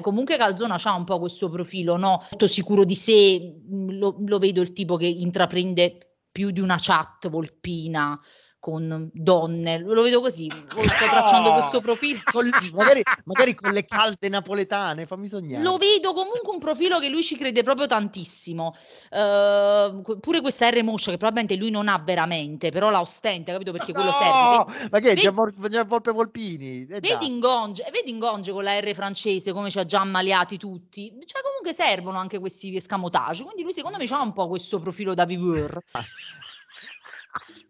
[0.00, 2.22] Comunque Calzona ha un po' questo profilo, no?
[2.30, 5.98] Molto sicuro di sé, lo, lo vedo il tipo che intraprende
[6.30, 8.18] più di una chat volpina
[8.60, 12.20] con donne, lo vedo così, sto tracciando questo profilo.
[12.30, 15.62] Con, magari, magari, con le calde napoletane, fammi sognare.
[15.62, 18.74] Lo vedo comunque un profilo che lui ci crede proprio tantissimo.
[19.10, 23.72] Uh, pure questa R Moscia che probabilmente lui non ha veramente, però la ostenta, capito?
[23.72, 24.66] Perché quello no!
[24.66, 24.88] serve.
[24.90, 26.86] Ma che è già Volpe Volpini?
[26.86, 31.16] Eh, vedi Ingonge, vedi Ingonge con la R francese come ci ha già ammaliati tutti.
[31.24, 35.14] Cioè comunque servono anche questi escamotage, quindi lui secondo me ha un po' questo profilo
[35.14, 35.78] da viveur.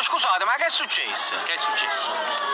[0.00, 1.34] Scusate, ma che è successo?
[1.44, 2.10] Che è successo?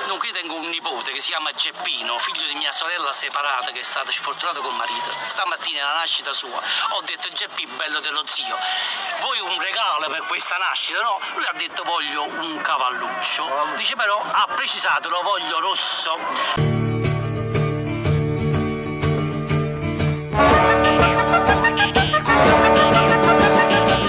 [0.07, 3.81] Non, qui tengo un nipote che si chiama Geppino, figlio di mia sorella separata che
[3.81, 5.11] è stata sfortunata col marito.
[5.27, 8.57] Stamattina alla nascita sua ho detto Geppi, bello dello zio,
[9.21, 11.01] vuoi un regalo per questa nascita?
[11.01, 13.75] No, lui ha detto voglio un cavalluccio.
[13.77, 17.14] Dice però, ha precisato, lo voglio rosso.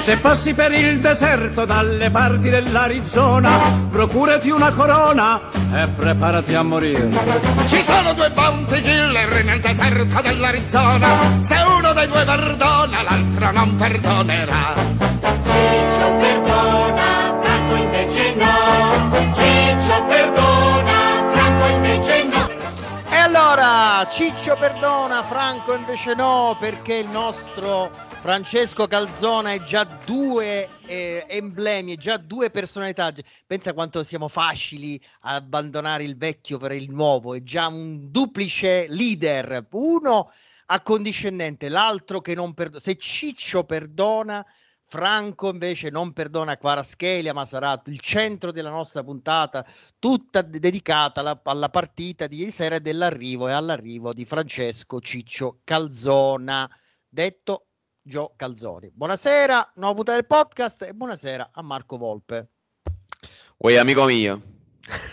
[0.06, 3.58] Se passi per il deserto dalle parti dell'Arizona,
[3.90, 5.42] procurati una corona
[5.74, 7.10] e preparati a morire.
[7.66, 11.08] Ci sono due bounty killer nel deserto dell'Arizona.
[11.42, 14.74] Se uno dei due perdona, l'altro non perdonerà.
[15.44, 19.34] Ciccio perdona, Franco invece no.
[19.34, 20.55] Ciccio perdona,
[23.38, 31.26] allora, Ciccio perdona, Franco invece no, perché il nostro Francesco Calzona è già due eh,
[31.28, 33.12] emblemi, è già due personalità.
[33.46, 38.86] Pensa quanto siamo facili a abbandonare il vecchio per il nuovo, è già un duplice
[38.88, 40.32] leader, uno
[40.68, 42.80] accondiscendente, l'altro che non perdona.
[42.80, 44.46] Se Ciccio perdona,
[44.88, 49.66] Franco invece non perdona Quaraschelia, ma sarà il centro della nostra puntata,
[49.98, 55.62] tutta dedicata alla, alla partita di ieri sera e dell'arrivo e all'arrivo di Francesco Ciccio
[55.64, 56.70] Calzona,
[57.08, 57.68] detto
[58.02, 58.92] Gio Calzoni.
[58.94, 62.50] Buonasera, nuova puntata del podcast e buonasera a Marco Volpe.
[63.58, 64.54] Uè, amico mio.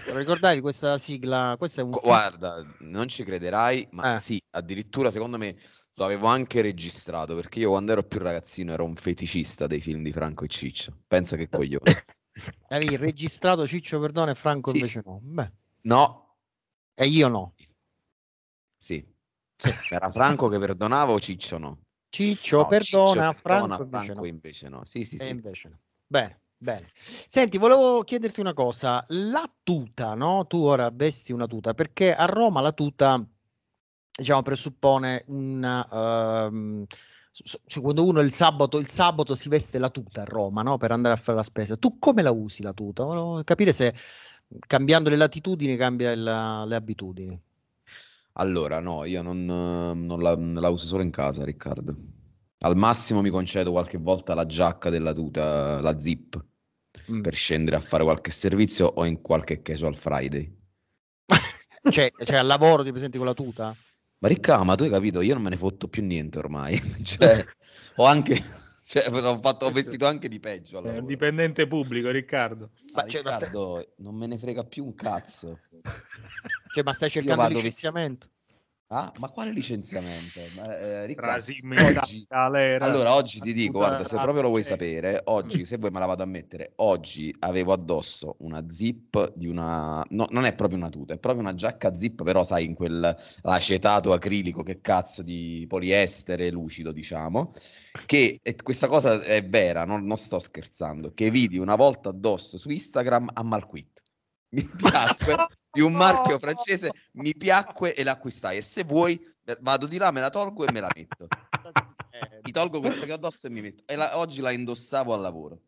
[0.09, 1.55] Lo ricordavi questa sigla?
[1.57, 4.17] Questo è un Guarda, non ci crederai, ma eh.
[4.17, 5.57] sì, addirittura secondo me
[5.95, 10.03] lo avevo anche registrato perché io quando ero più ragazzino ero un feticista dei film
[10.03, 10.97] di Franco e Ciccio.
[11.07, 12.05] Pensa che coglione.
[12.69, 15.21] Avevi registrato Ciccio Perdone e Franco sì, invece no.
[15.23, 15.53] Beh.
[15.83, 16.37] No.
[16.95, 17.55] E io no.
[18.79, 19.05] Sì.
[19.57, 19.85] sì.
[19.91, 21.79] Era Franco che perdonava o Ciccio no?
[22.09, 24.27] Ciccio no, perdona, Ciccio Franco, perdona, invece, no.
[24.27, 24.85] invece no.
[24.85, 25.31] Sì, sì, e sì.
[25.31, 25.79] invece no.
[26.07, 26.91] Bene, bene.
[26.95, 29.05] Senti, volevo chiederti una cosa.
[29.09, 30.47] La tuta, no?
[30.47, 33.25] Tu ora vesti una tuta, perché a Roma la tuta,
[34.17, 35.87] diciamo, presuppone una...
[35.91, 36.87] Uh,
[37.81, 40.77] quando uno il sabato, il sabato si veste la tuta a Roma, no?
[40.77, 41.77] Per andare a fare la spesa.
[41.77, 43.05] Tu come la usi la tuta?
[43.05, 43.95] Volevo capire se
[44.67, 47.41] cambiando le latitudini cambia il, le abitudini.
[48.35, 51.95] Allora, no, io non, non la, la uso solo in casa, Riccardo.
[52.59, 56.43] Al massimo mi concedo qualche volta la giacca della tuta, la zip,
[57.11, 57.21] mm.
[57.21, 60.51] per scendere a fare qualche servizio o in qualche casual Friday.
[61.91, 63.75] cioè, cioè, al lavoro ti presenti con la tuta?
[64.23, 65.21] Ma Ricca, ma tu hai capito?
[65.21, 66.81] Io non me ne fotto più niente ormai.
[67.03, 67.45] cioè,
[67.97, 68.61] ho anche...
[68.85, 70.81] Cioè, ho, fatto, ho vestito anche di peggio.
[70.81, 72.71] È un dipendente pubblico, Riccardo.
[72.95, 73.89] Ma, cioè, Riccardo, stai...
[73.97, 75.59] non me ne frega più un cazzo.
[76.73, 78.29] Cioè, ma stai cercando licenziamento?
[78.95, 80.39] Ah, ma quale licenziamento?
[80.39, 81.43] Eh, Riccardo,
[81.99, 85.99] oggi, allora, oggi ti dico, guarda, se proprio lo vuoi sapere, oggi, se vuoi me
[85.99, 90.05] la vado a mettere, oggi avevo addosso una zip di una...
[90.11, 94.13] No, non è proprio una tuta, è proprio una giacca zip, però sai, in quell'acetato
[94.13, 97.55] acrilico, che cazzo di poliestere lucido, diciamo,
[98.05, 102.69] che questa cosa è vera, non, non sto scherzando, che vidi una volta addosso su
[102.69, 104.03] Instagram a Malquit.
[104.51, 108.59] Mi piacque di un marchio francese, mi piacque e l'acquistai.
[108.59, 109.19] E se vuoi,
[109.61, 111.27] vado di là, me la tolgo e me la metto.
[112.43, 113.83] Mi tolgo questa che ho addosso e mi metto.
[113.87, 115.61] E la, oggi la indossavo al lavoro.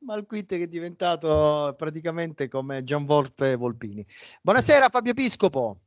[0.00, 4.04] Malquit che è diventato praticamente come Gian Volpe Volpini.
[4.42, 5.78] Buonasera Fabio Episcopo.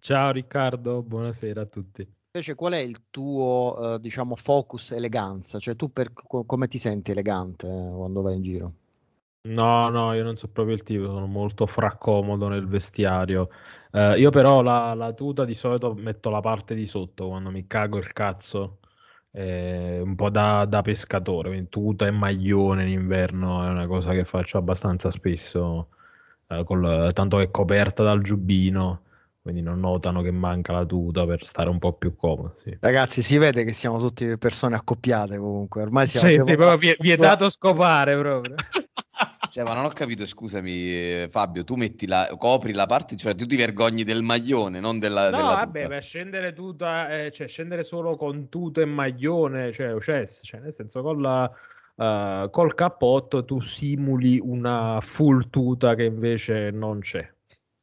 [0.00, 2.06] Ciao Riccardo, buonasera a tutti.
[2.32, 5.58] Invece qual è il tuo, eh, diciamo, focus eleganza?
[5.58, 8.72] Cioè tu per, co- come ti senti elegante eh, quando vai in giro?
[9.46, 13.48] No, no, io non so proprio il tipo, sono molto fraccomodo nel vestiario.
[13.92, 17.66] Eh, io però la, la tuta di solito metto la parte di sotto quando mi
[17.66, 18.78] cago il cazzo,
[19.30, 24.12] eh, un po' da, da pescatore, quindi tuta e maglione in inverno è una cosa
[24.12, 25.88] che faccio abbastanza spesso,
[26.48, 29.02] eh, col, tanto che è coperta dal giubbino,
[29.42, 32.56] quindi non notano che manca la tuta per stare un po' più comodo.
[32.58, 32.76] Sì.
[32.80, 36.26] Ragazzi, si vede che siamo tutte persone accoppiate comunque, ormai siamo...
[36.26, 38.56] Sì, siamo sì, proprio vietato scopare proprio.
[39.48, 43.34] Cioè, ma non ho capito, scusami eh, Fabio, tu metti la, copri la parte, cioè
[43.34, 45.88] tu ti vergogni del maglione, non della, No, della vabbè, tuta.
[45.94, 50.72] per scendere tuta, eh, cioè scendere solo con tuta e maglione, cioè, chess, cioè nel
[50.72, 51.50] senso con la,
[51.96, 57.28] eh, col cappotto tu simuli una full tuta che invece non c'è.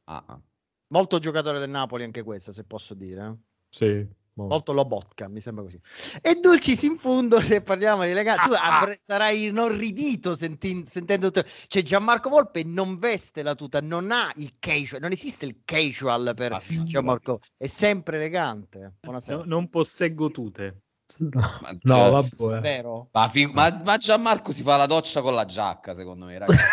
[0.04, 0.40] Ah, ah.
[0.88, 3.24] Molto giocatore del Napoli anche questa, se posso dire.
[3.26, 3.34] eh.
[3.68, 5.80] Sì, Molto Lobotka, mi sembra così.
[6.20, 11.30] E Dulcis in fondo, se parliamo di legati, tu avre- sarai inorridito senti- sentendo...
[11.30, 15.60] te- Cioè Gianmarco Volpe non veste la tuta, non ha il casual, non esiste il
[15.64, 16.90] casual per figurati.
[16.90, 18.94] Gianmarco, è sempre elegante.
[19.00, 19.36] Buonasera.
[19.38, 20.80] No, non posseggo tute.
[21.18, 22.60] No, Ma, no, cioè, vabbè.
[22.60, 23.08] Vero?
[23.12, 26.58] ma, fi- ma- ma Gianmarco si fa la doccia con la giacca, secondo me, ragazzi.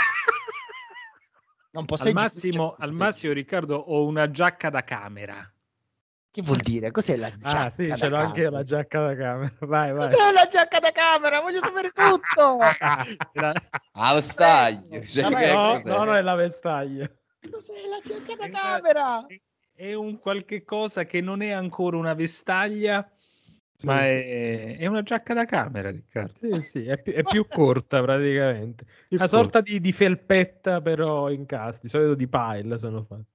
[1.74, 5.50] Non Al massimo, al massimo, Riccardo, ho una giacca da camera.
[6.32, 6.92] Che vuol dire?
[6.92, 9.54] Cos'è la giacca Ah, sì, da ce l'ho anche la giacca da camera.
[9.60, 10.10] Vai, vai.
[10.10, 11.42] Cos'è la giacca da camera?
[11.42, 12.58] Voglio sapere tutto!
[13.34, 13.54] La-
[13.94, 15.04] Ah, lo staglio.
[15.04, 15.90] Cioè, No, cos'è?
[15.90, 17.12] no, no, è la vestaglia.
[17.52, 19.26] Cos'è la giacca da camera?
[19.74, 23.10] È un qualche cosa che non è ancora una vestaglia,
[23.76, 26.34] Sì, ma è, è una giacca da camera, Riccardo.
[26.40, 28.86] Sì, sì, è più, è più corta praticamente.
[29.08, 33.26] Più Una sorta di, di felpetta però in casa, di solito di pile sono fatte.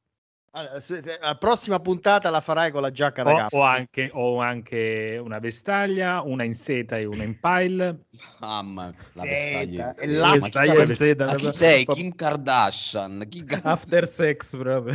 [0.52, 0.78] Allora,
[1.20, 3.48] la prossima puntata la farai con la giacca da camera.
[3.52, 8.06] ho anche, ho anche una vestaglia, una in seta e una in pile.
[8.40, 9.82] Mamma, la vestaglia.
[9.84, 10.18] in e seta.
[10.20, 11.84] la Vestaglia in seta, Ma chi sei?
[11.84, 13.26] Kim Kardashian?
[13.28, 14.94] Chi cazzo- After sex proprio.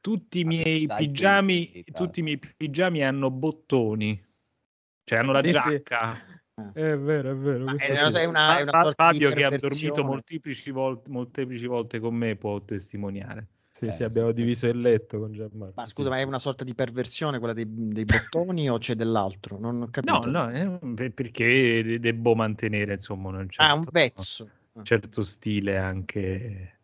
[0.00, 4.22] Tutti i miei pigiami, tutti i miei pigiami hanno bottoni,
[5.04, 5.58] cioè hanno la Sì, sì.
[5.58, 6.18] giacca.
[6.74, 7.58] È vero, è vero.
[7.58, 7.78] È una-
[8.10, 8.16] sì.
[8.18, 12.60] è una, è una Fabio che ha dormito molteplici volte, molteplici volte con me può
[12.60, 13.48] testimoniare.
[13.72, 14.34] Sì, Eh, sì, abbiamo sì.
[14.34, 15.74] diviso il letto con Gianmarco.
[15.76, 16.22] Ma sì, scusa, ma sì.
[16.22, 19.58] è una sorta di perversione quella dei, dei bottoni o c'è dell'altro?
[19.58, 20.26] Non ho capito.
[20.28, 24.50] No, no, eh, per- perché de- devo mantenere insomma un certo, Ah, un vezzo.
[24.72, 26.80] un certo stile anche,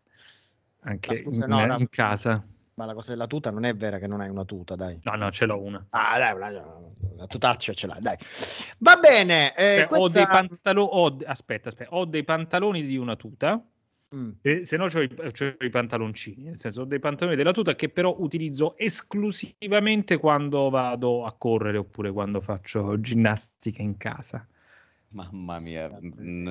[0.81, 1.79] anche Ma scusa, in, no, no.
[1.79, 2.47] in casa.
[2.75, 5.01] Ma la cosa della tuta non è vera che non hai una tuta, dai.
[5.03, 5.85] No, no, ce l'ho una.
[5.91, 6.77] Ah, dai, una,
[7.15, 8.17] una tutaccia ce l'hai, dai.
[8.79, 9.55] Va bene.
[9.57, 13.63] eh, Cioè, Ho questa- dei pantaloni, aspetta, aspetta, ho dei pantaloni di una tuta,
[14.15, 14.31] Mm.
[14.43, 15.11] eh, se no c'ho i,
[15.61, 21.25] i pantaloncini, nel senso ho dei pantaloni della tuta che però utilizzo esclusivamente quando vado
[21.25, 24.47] a correre oppure quando faccio ginnastica in casa.
[25.09, 26.49] Mamma mia, mm,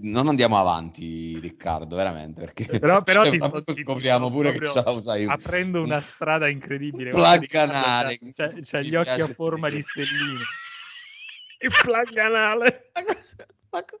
[0.00, 4.52] non andiamo avanti, Riccardo, veramente, perché Però, però cioè, ti, ti- ti scopriamo sto pure
[4.52, 7.10] che ce la usai aprendo una strada incredibile.
[7.10, 10.40] un Guarda, plug Riccardo, anale, c'ha- c'ha- gli occhi a forma di stelline.
[11.58, 12.90] Il plug anale.
[12.94, 14.00] Ma cosa- ma co-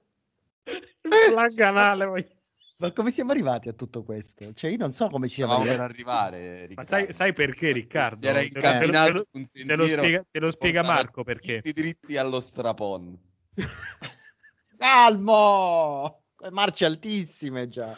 [0.64, 2.04] Il plug anale.
[2.06, 2.28] voglio-
[2.78, 4.52] Ma come siamo arrivati a tutto questo?
[4.52, 5.92] Cioè, io non so come ci siamo per arrivati.
[5.92, 6.84] arrivare, Ma Riccardo.
[6.84, 8.18] sai, sai perché, Riccardo?
[8.18, 9.24] Si era Te lo- te lo- incamminato te lo-
[9.66, 11.60] te lo spiega, te lo spiega Marco perché.
[11.60, 13.18] dritti dritti allo strapon.
[14.76, 16.22] Calmo!
[16.50, 17.96] Marce altissime già.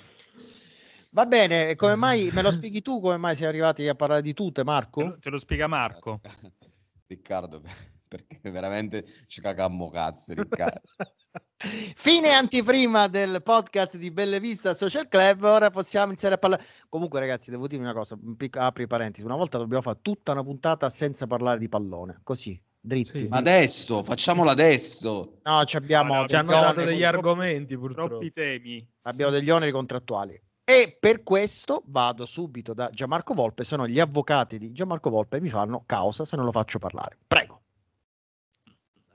[1.11, 4.33] Va bene, come mai me lo spieghi tu come mai siamo arrivati a parlare di
[4.33, 5.03] tute, Te Marco?
[5.03, 6.21] lo, te lo spiega Marco.
[7.09, 7.63] Riccardo,
[8.07, 10.83] perché veramente ci cacammo cazzo, Riccardo.
[11.61, 15.43] Fine anteprima del podcast di Belle Vista Social Club.
[15.43, 16.65] Ora possiamo iniziare a parlare.
[16.89, 18.17] Comunque, ragazzi, devo dirvi una cosa:
[18.53, 19.25] apri parentesi.
[19.25, 23.19] Una volta dobbiamo fare tutta una puntata senza parlare di pallone, così dritti.
[23.19, 23.29] Sì.
[23.29, 25.41] Ma adesso, facciamolo adesso.
[25.43, 28.09] No, ci abbiamo, No, no, Ci hanno degli dato degli argomenti purtroppo.
[28.09, 28.89] Troppi temi.
[29.03, 30.41] abbiamo degli oneri contrattuali.
[30.63, 33.65] E per questo vado subito da Gianmarco Volpe.
[33.65, 37.19] Sono gli avvocati di Gianmarco Volpe mi fanno causa se non lo faccio parlare.
[37.27, 37.63] Prego.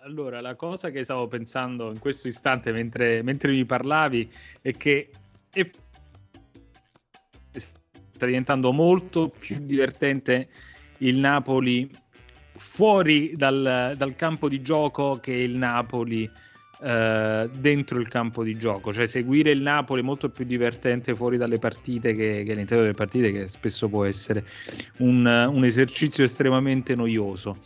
[0.05, 4.29] Allora, la cosa che stavo pensando in questo istante mentre, mentre mi parlavi
[4.61, 5.09] è che
[5.49, 5.65] è-
[7.53, 10.49] sta diventando molto più divertente
[10.99, 11.89] il Napoli
[12.55, 16.29] fuori dal, dal campo di gioco che il Napoli
[16.81, 18.91] eh, dentro il campo di gioco.
[18.91, 22.93] Cioè, seguire il Napoli è molto più divertente fuori dalle partite che, che all'interno delle
[22.93, 24.45] partite, che spesso può essere
[24.97, 27.57] un, un esercizio estremamente noioso.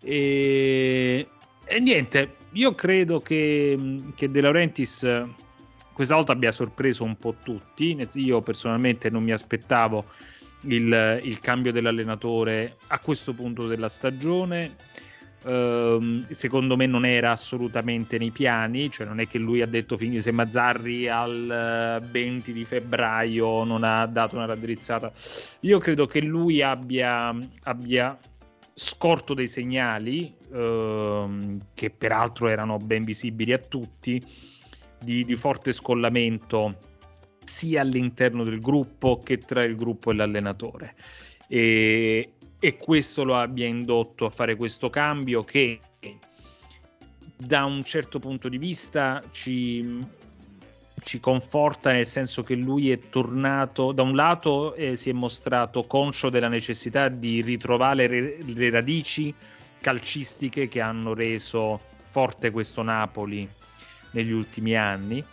[0.00, 1.26] E,
[1.70, 5.24] e niente, io credo che, che De Laurentiis eh,
[5.92, 7.96] questa volta abbia sorpreso un po' tutti.
[8.14, 10.04] Io personalmente non mi aspettavo
[10.62, 14.76] il, il cambio dell'allenatore a questo punto della stagione.
[15.44, 19.96] Ehm, secondo me non era assolutamente nei piani, cioè non è che lui ha detto
[19.96, 25.12] se Mazzarri al eh, 20 di febbraio non ha dato una raddrizzata.
[25.60, 28.18] Io credo che lui abbia, abbia
[28.82, 34.24] scorto dei segnali ehm, che peraltro erano ben visibili a tutti
[34.98, 36.78] di, di forte scollamento
[37.44, 40.94] sia all'interno del gruppo che tra il gruppo e l'allenatore.
[41.46, 45.78] E, e questo lo abbia indotto a fare questo cambio che
[47.36, 50.02] da un certo punto di vista ci
[51.00, 55.84] ci conforta nel senso che lui è tornato, da un lato eh, si è mostrato
[55.84, 59.34] conscio della necessità di ritrovare le, le radici
[59.80, 63.48] calcistiche che hanno reso forte questo Napoli
[64.12, 65.24] negli ultimi anni.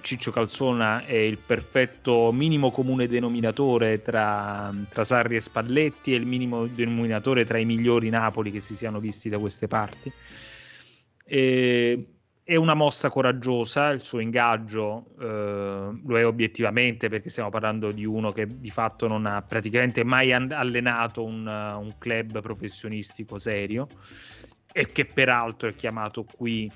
[0.00, 6.26] Ciccio Calzona è il perfetto minimo comune denominatore tra, tra Sarri e Spalletti e il
[6.26, 10.12] minimo denominatore tra i migliori Napoli che si siano visti da queste parti.
[11.24, 12.11] E
[12.44, 18.04] è una mossa coraggiosa, il suo ingaggio eh, lo è obiettivamente perché stiamo parlando di
[18.04, 23.86] uno che di fatto non ha praticamente mai allenato un, un club professionistico serio
[24.72, 26.70] e che peraltro è chiamato qui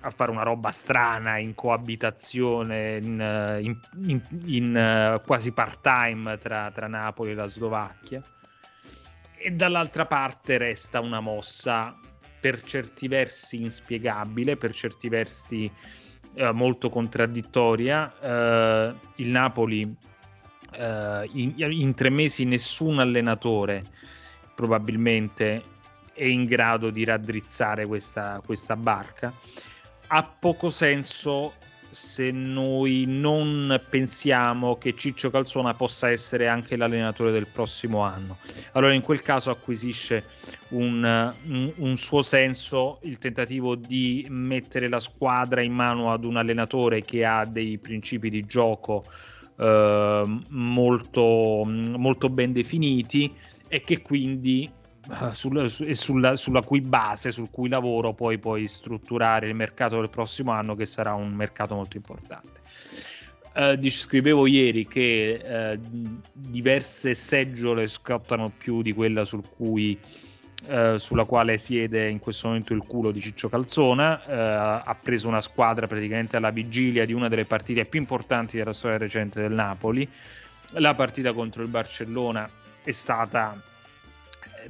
[0.00, 6.70] a fare una roba strana in coabitazione, in, in, in, in uh, quasi part-time tra,
[6.70, 8.22] tra Napoli e la Slovacchia.
[9.38, 11.98] E dall'altra parte resta una mossa
[12.46, 15.68] per certi versi inspiegabile, per certi versi
[16.34, 18.20] eh, molto contraddittoria.
[18.20, 19.96] Eh, il Napoli
[20.72, 23.82] eh, in, in, tre mesi nessun allenatore
[24.54, 25.60] probabilmente
[26.12, 29.34] è in grado di raddrizzare questa, questa barca.
[30.06, 31.54] Ha poco senso
[31.96, 38.36] se noi non pensiamo che Ciccio Calzona possa essere anche l'allenatore del prossimo anno.
[38.72, 40.24] Allora in quel caso acquisisce
[40.68, 41.02] un,
[41.46, 47.00] un, un, suo senso il tentativo di mettere la squadra in mano ad un allenatore
[47.00, 49.04] che ha dei principi di gioco
[49.58, 53.34] eh, molto, molto ben definiti
[53.68, 54.70] e che quindi
[55.32, 60.10] sul, su, sulla, sulla, cui base, sul cui lavoro poi puoi strutturare il mercato del
[60.10, 62.60] prossimo anno che sarà un mercato molto importante.
[63.54, 69.98] Uh, scrivevo ieri che uh, diverse seggiole scattano più di quella sul cui,
[70.68, 74.82] uh, sulla quale siede in questo momento il culo di Ciccio Calzona.
[74.84, 78.98] ha preso una squadra praticamente alla vigilia di una delle partite più importanti della storia
[78.98, 80.06] recente del Napoli.
[80.72, 82.50] La partita contro il Barcellona
[82.82, 83.58] è stata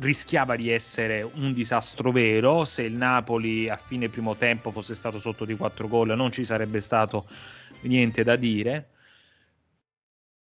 [0.01, 2.65] rischiava di essere un disastro vero.
[2.65, 6.45] Se il Napoli a fine primo tempo fosse stato sotto di 4 gol, non ci
[6.45, 7.27] sarebbe stato
[7.83, 8.91] niente da dire.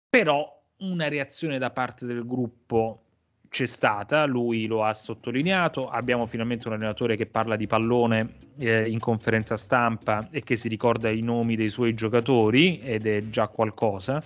[0.10, 3.02] Però una reazione da parte del gruppo
[3.50, 5.90] c'è stata, lui lo ha sottolineato.
[5.90, 10.68] Abbiamo finalmente un allenatore che parla di pallone eh, in conferenza stampa e che si
[10.68, 14.24] ricorda i nomi dei suoi giocatori ed è già qualcosa.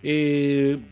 [0.00, 0.82] E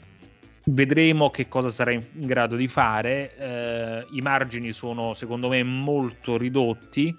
[0.70, 3.34] Vedremo che cosa sarà in, grado di fare.
[3.36, 7.16] Eh, I margini sono secondo me molto ridotti,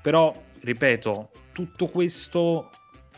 [0.00, 2.70] però ripeto, tutto questo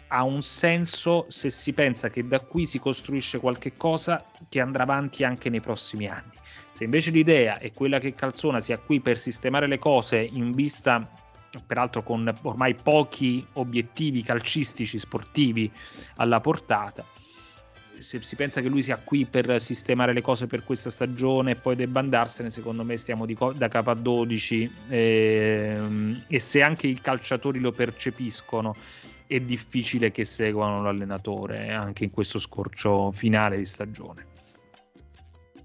[0.09, 4.83] ha un senso se si pensa che da qui si costruisce qualche cosa che andrà
[4.83, 6.33] avanti anche nei prossimi anni.
[6.73, 11.09] Se invece l'idea è quella che Calzona sia qui per sistemare le cose in vista,
[11.65, 15.71] peraltro con ormai pochi obiettivi calcistici sportivi
[16.17, 17.05] alla portata,
[17.99, 21.55] se si pensa che lui sia qui per sistemare le cose per questa stagione e
[21.57, 26.87] poi debba andarsene, secondo me stiamo co- da capo a 12 ehm, e se anche
[26.87, 28.75] i calciatori lo percepiscono
[29.27, 34.27] è difficile che seguano l'allenatore anche in questo scorcio finale di stagione.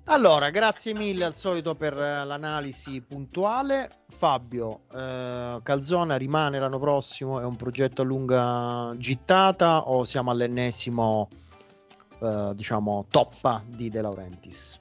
[0.09, 3.89] Allora, grazie mille al solito per l'analisi puntuale.
[4.07, 7.41] Fabio, eh, Calzona rimane l'anno prossimo?
[7.41, 11.27] È un progetto a lunga gittata o siamo all'ennesimo
[12.19, 14.79] eh, diciamo toppa di De Laurentiis.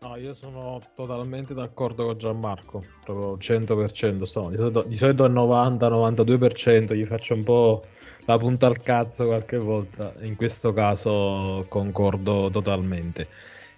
[0.00, 4.22] No, io sono totalmente d'accordo con Gianmarco, proprio 100%.
[4.22, 4.50] Sono.
[4.50, 7.82] Di, solito, di solito al 90-92% gli faccio un po'
[8.26, 13.26] la punta al cazzo qualche volta, in questo caso concordo totalmente.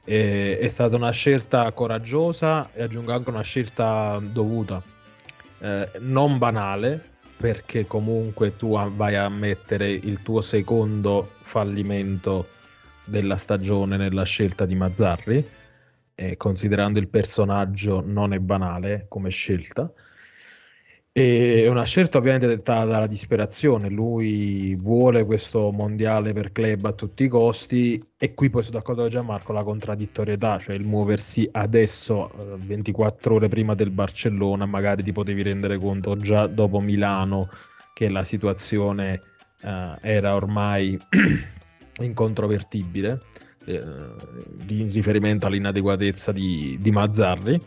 [0.05, 4.83] E, è stata una scelta coraggiosa e aggiungo anche una scelta dovuta,
[5.61, 12.49] eh, non banale, perché comunque tu vai a mettere il tuo secondo fallimento
[13.03, 15.49] della stagione nella scelta di Mazzarri,
[16.15, 19.91] e considerando il personaggio non è banale come scelta.
[21.21, 23.91] È una scelta ovviamente dettata dalla disperazione.
[23.91, 29.03] Lui vuole questo mondiale per club a tutti i costi, e qui poi sono d'accordo
[29.03, 32.31] con Gianmarco: la contraddittorietà, cioè il muoversi adesso,
[32.65, 37.51] 24 eh, ore prima del Barcellona, magari ti potevi rendere conto già dopo Milano
[37.93, 39.21] che la situazione
[39.61, 40.99] uh, era ormai
[42.01, 43.21] incontrovertibile
[43.67, 43.83] eh,
[44.69, 47.61] in riferimento all'inadeguatezza di, di Mazzarri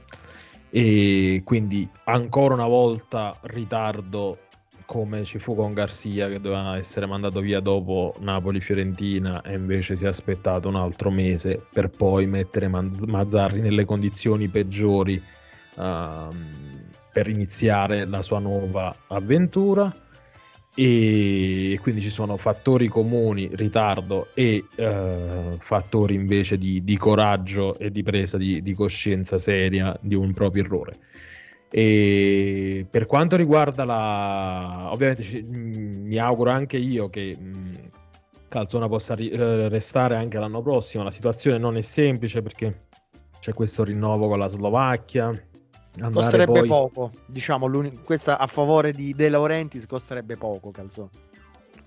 [0.75, 4.39] e quindi ancora una volta ritardo
[4.87, 10.05] come ci fu con Garcia che doveva essere mandato via dopo Napoli-Fiorentina e invece si
[10.05, 15.21] è aspettato un altro mese per poi mettere Mazzarri nelle condizioni peggiori
[15.75, 16.35] uh,
[17.11, 19.93] per iniziare la sua nuova avventura
[20.75, 27.91] e quindi ci sono fattori comuni, ritardo e eh, fattori invece di, di, coraggio e
[27.91, 30.97] di presa di, di, coscienza seria di un proprio errore.
[31.69, 34.89] E per quanto riguarda la...
[34.91, 37.89] ovviamente mi auguro anche io che mh,
[38.47, 42.85] Calzona possa ri- restare anche l'anno prossimo, la situazione non è semplice perché
[43.39, 45.31] c'è questo rinnovo con la Slovacchia,
[45.95, 46.67] Andare costerebbe poi...
[46.67, 47.69] poco, diciamo,
[48.03, 51.09] questa a favore di De Laurentiis costerebbe poco, Calzone.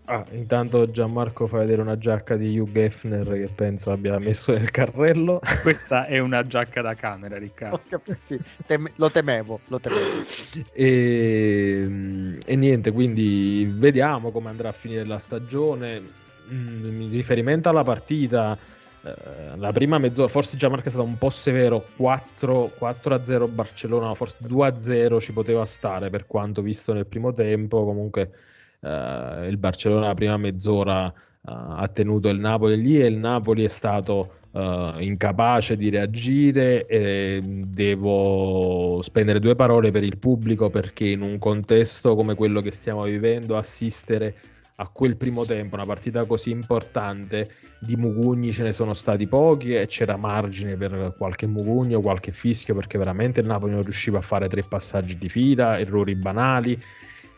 [0.08, 4.70] Ah, intanto Gianmarco fa vedere una giacca di Hugh Geffner che penso abbia messo nel
[4.70, 5.40] carrello.
[5.62, 7.80] Questa è una giacca da camera, Riccardo.
[8.20, 10.24] sì, tem- lo temevo, lo temevo.
[10.72, 16.00] e, e, niente, quindi vediamo come andrà a finire la stagione.
[16.52, 18.75] Mm, in riferimento alla partita, eh,
[19.56, 24.14] la prima mezz'ora, forse già Marca è stato un po' severo, 4, 4 0 Barcellona,
[24.14, 28.30] forse 2 0 ci poteva stare per quanto visto nel primo tempo, comunque
[28.80, 33.64] eh, il Barcellona la prima mezz'ora eh, ha tenuto il Napoli lì e il Napoli
[33.64, 41.08] è stato uh, incapace di reagire e devo spendere due parole per il pubblico perché
[41.08, 44.34] in un contesto come quello che stiamo vivendo assistere
[44.76, 49.74] a quel primo tempo, una partita così importante, di mugugni ce ne sono stati pochi
[49.74, 54.22] e c'era margine per qualche mugugno, qualche fischio, perché veramente il Napoli non riusciva a
[54.22, 56.78] fare tre passaggi di fila, errori banali,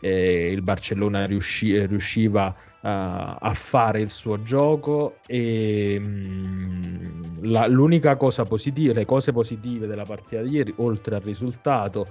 [0.01, 8.45] il Barcellona riusci- riusciva uh, a fare il suo gioco e mh, la, l'unica cosa
[8.45, 12.07] positiva, le cose positive della partita di ieri, oltre al risultato,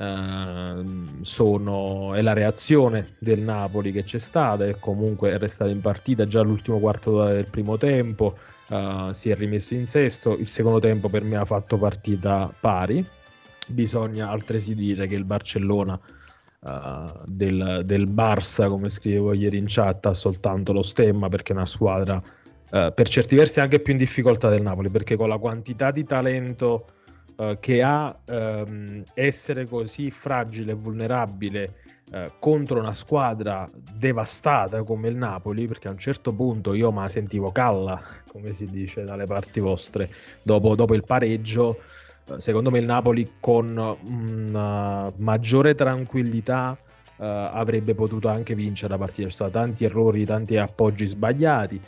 [0.00, 5.82] Ehm, sono, è la reazione del Napoli che c'è stata e comunque è restata in
[5.82, 8.38] partita già l'ultimo quarto del primo tempo
[8.68, 13.04] uh, si è rimesso in sesto il secondo tempo per me ha fatto partita pari.
[13.68, 16.00] Bisogna altresì dire che il Barcellona
[16.60, 16.70] uh,
[17.26, 21.66] del, del Barça come scrivevo ieri in chat ha soltanto lo stemma perché è una
[21.66, 25.90] squadra uh, per certi versi anche più in difficoltà del Napoli perché con la quantità
[25.90, 26.86] di talento
[27.40, 31.74] eh, che ha ehm, essere così fragile e vulnerabile
[32.12, 37.08] eh, contro una squadra devastata come il Napoli, perché a un certo punto io ma
[37.08, 40.10] sentivo calla, come si dice dalle parti vostre,
[40.42, 41.78] dopo, dopo il pareggio,
[42.26, 46.76] eh, secondo me il Napoli con una maggiore tranquillità
[47.20, 49.28] Uh, avrebbe potuto anche vincere la partita.
[49.28, 51.78] Ci sono stati tanti errori, tanti appoggi sbagliati.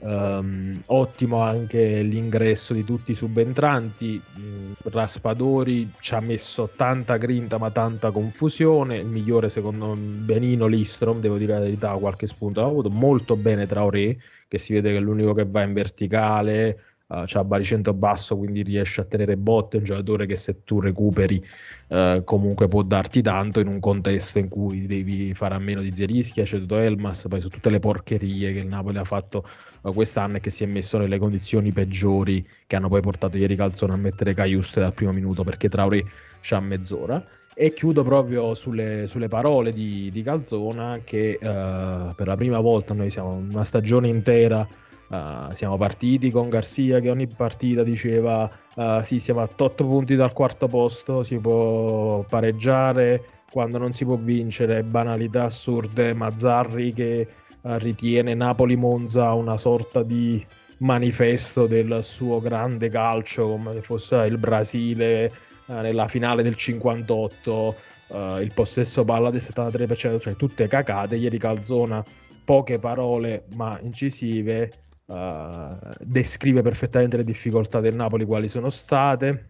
[0.00, 4.20] Um, ottimo anche l'ingresso di tutti i subentranti.
[4.38, 8.98] Mm, Raspadori ci ha messo tanta grinta ma tanta confusione.
[8.98, 12.90] Il migliore secondo Benino Listrom, devo dire la verità, qualche spunto ha avuto.
[12.90, 17.44] Molto bene Traoré, che si vede che è l'unico che va in verticale, uh, c'ha
[17.44, 21.42] baricentro basso quindi riesce a tenere botte, è un giocatore che se tu recuperi
[21.88, 25.94] uh, comunque può darti tanto in un contesto in cui devi fare a meno di
[25.94, 29.44] Zerischi, ha ceduto Elmas, poi su tutte le porcherie che il Napoli ha fatto
[29.82, 33.56] uh, quest'anno e che si è messo nelle condizioni peggiori che hanno poi portato ieri
[33.56, 36.04] Calzone a mettere Caiuste dal primo minuto perché Traoré
[36.40, 37.24] c'ha mezz'ora.
[37.60, 43.10] E chiudo proprio sulle, sulle parole di, di, Calzona che per la prima volta noi
[43.10, 44.64] siamo una stagione intera
[45.08, 50.16] Uh, siamo partiti con Garcia che ogni partita diceva uh, sì siamo a 8 punti
[50.16, 57.26] dal quarto posto, si può pareggiare quando non si può vincere, banalità assurde, Mazzarri che
[57.62, 60.44] uh, ritiene Napoli-Monza una sorta di
[60.80, 65.32] manifesto del suo grande calcio come se fosse il Brasile
[65.68, 67.74] nella finale del 58,
[68.40, 72.02] il possesso palla del 73%, cioè tutte cacate, ieri Calzona
[72.42, 74.70] poche parole ma incisive
[76.00, 79.46] descrive perfettamente le difficoltà del Napoli quali sono state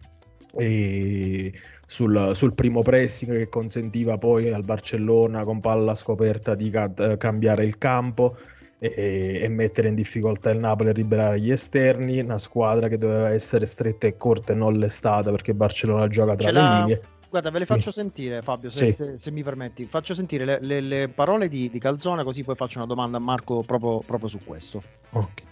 [0.55, 1.51] e
[1.85, 7.17] sul, sul, primo pressing che consentiva poi al Barcellona con palla scoperta di ca- eh,
[7.17, 8.37] cambiare il campo
[8.79, 13.29] e, e, mettere in difficoltà il Napoli e liberare gli esterni, una squadra che doveva
[13.29, 17.01] essere stretta e corta e non l'estata perché Barcellona gioca tra Ce le linee.
[17.29, 17.99] Guarda, ve le faccio sì.
[17.99, 18.91] sentire, Fabio, se, sì.
[18.91, 19.85] se, se, mi permetti.
[19.85, 23.19] Faccio sentire le, le, le parole di, di, Calzona, così poi faccio una domanda a
[23.19, 24.81] Marco proprio, proprio su questo.
[25.11, 25.48] Ok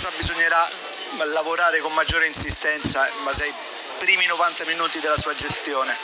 [0.00, 0.66] cosa bisognerà
[1.24, 3.52] lavorare con maggiore insistenza in base ai
[3.98, 5.94] primi 90 minuti della sua gestione?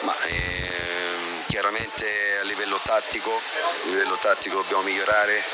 [0.00, 5.44] Ma, ehm, chiaramente a livello tattico, a livello tattico dobbiamo migliorare,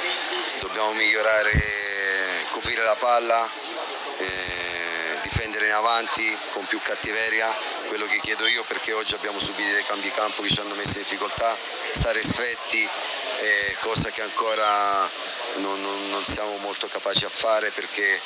[0.60, 1.50] dobbiamo migliorare,
[2.50, 3.48] coprire la palla,
[4.18, 4.77] eh,
[5.28, 7.54] difendere in avanti con più cattiveria,
[7.88, 10.96] quello che chiedo io perché oggi abbiamo subito dei cambi campo che ci hanno messo
[10.96, 11.54] in difficoltà,
[11.92, 12.88] stare stretti,
[13.40, 15.06] eh, cosa che ancora
[15.56, 18.18] non, non, non, siamo molto capaci a fare perché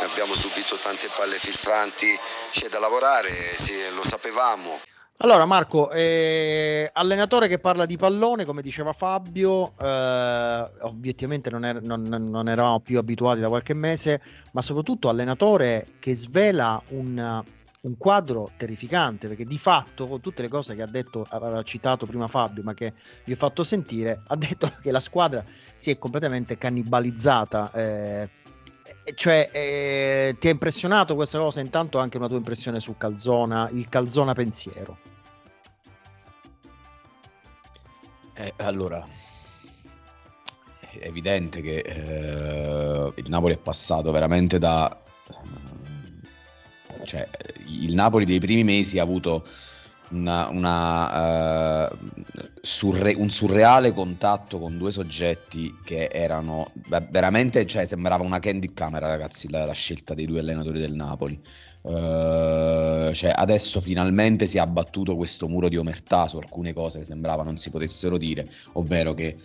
[0.00, 2.18] abbiamo subito tante palle filtranti,
[2.50, 4.80] c'è da lavorare, sì, lo sapevamo.
[5.20, 11.80] Allora Marco, eh, allenatore che parla di pallone, come diceva Fabio, eh, obiettivamente non, er-
[11.82, 14.20] non- non eravamo più abituati da qualche mese,
[14.52, 17.42] ma soprattutto allenatore che svela un,
[17.80, 22.04] un quadro terrificante, perché di fatto con tutte le cose che ha detto, aveva citato
[22.04, 22.92] prima Fabio, ma che
[23.24, 25.42] vi ho fatto sentire, ha detto che la squadra
[25.74, 27.70] si è completamente cannibalizzata.
[27.72, 28.28] eh,
[29.14, 31.60] cioè, eh, ti ha impressionato questa cosa?
[31.60, 34.98] Intanto anche una tua impressione su Calzona, il Calzona pensiero.
[38.34, 39.06] Eh, allora,
[40.80, 44.94] è evidente che eh, il Napoli è passato veramente da...
[47.04, 47.28] Cioè,
[47.66, 49.46] il Napoli dei primi mesi ha avuto
[50.10, 51.96] una, una, eh,
[52.60, 56.72] surre- un surreale contatto con due soggetti che erano
[57.10, 61.40] veramente, cioè sembrava una candy camera ragazzi la, la scelta dei due allenatori del Napoli.
[61.82, 67.04] Eh, cioè, adesso finalmente si è abbattuto questo muro di omertà su alcune cose che
[67.04, 69.36] sembrava non si potessero dire, ovvero che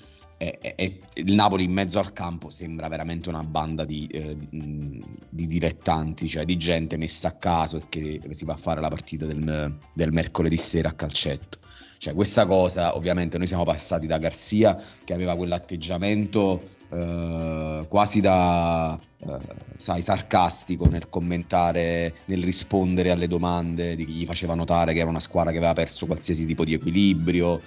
[0.60, 5.04] è- è- il Napoli in mezzo al campo sembra veramente una banda di, eh, di-
[5.30, 8.90] di dilettanti, cioè di gente messa a caso e che si va a fare la
[8.90, 11.60] partita del, del mercoledì sera a calcetto.
[12.00, 19.00] Cioè, questa cosa, ovviamente, noi siamo passati da Garzia che aveva quell'atteggiamento eh, quasi da,
[19.20, 19.38] eh,
[19.78, 25.10] sai, sarcastico nel commentare, nel rispondere alle domande di chi gli faceva notare che era
[25.10, 27.62] una squadra che aveva perso qualsiasi tipo di equilibrio,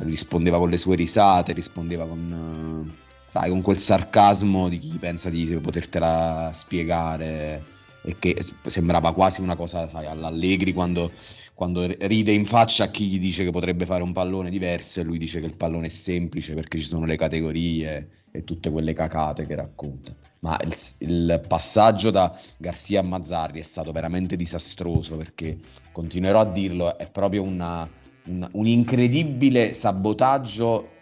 [0.00, 5.30] rispondeva con le sue risate, rispondeva con, eh, sai, con quel sarcasmo di chi pensa
[5.30, 11.10] di potertela spiegare e che sembrava quasi una cosa, sai, all'Allegri quando,
[11.54, 15.04] quando ride in faccia a chi gli dice che potrebbe fare un pallone diverso e
[15.04, 18.92] lui dice che il pallone è semplice perché ci sono le categorie e tutte quelle
[18.92, 20.14] cacate che racconta.
[20.40, 25.58] Ma il, il passaggio da Garzia a Mazzarri è stato veramente disastroso perché
[25.90, 27.88] continuerò a dirlo, è proprio una-
[28.28, 30.96] un- un incredibile sabotaggio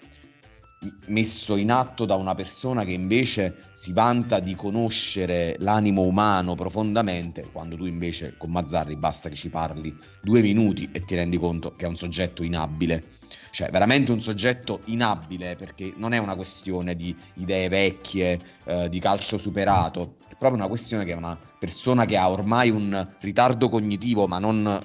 [1.07, 7.49] messo in atto da una persona che invece si vanta di conoscere l'animo umano profondamente,
[7.51, 11.75] quando tu invece con Mazzarri basta che ci parli due minuti e ti rendi conto
[11.75, 13.15] che è un soggetto inabile.
[13.51, 19.01] Cioè, veramente un soggetto inabile perché non è una questione di idee vecchie, eh, di
[19.01, 23.71] calcio superato, è proprio una questione che è una persona che ha ormai un ritardo
[23.71, 24.79] cognitivo, ma non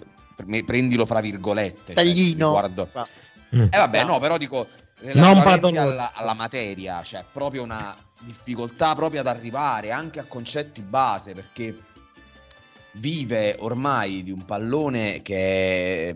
[0.66, 1.94] prendilo fra virgolette.
[1.94, 2.46] cioè, Taglino.
[2.48, 3.08] riguardo- Ah.
[3.56, 3.62] Mm.
[3.64, 4.68] eh vabbè, no, però dico
[5.02, 5.24] Non
[5.82, 11.76] alla, alla materia, cioè proprio una difficoltà proprio ad arrivare anche a concetti base, perché
[12.94, 16.16] vive ormai di un pallone che è,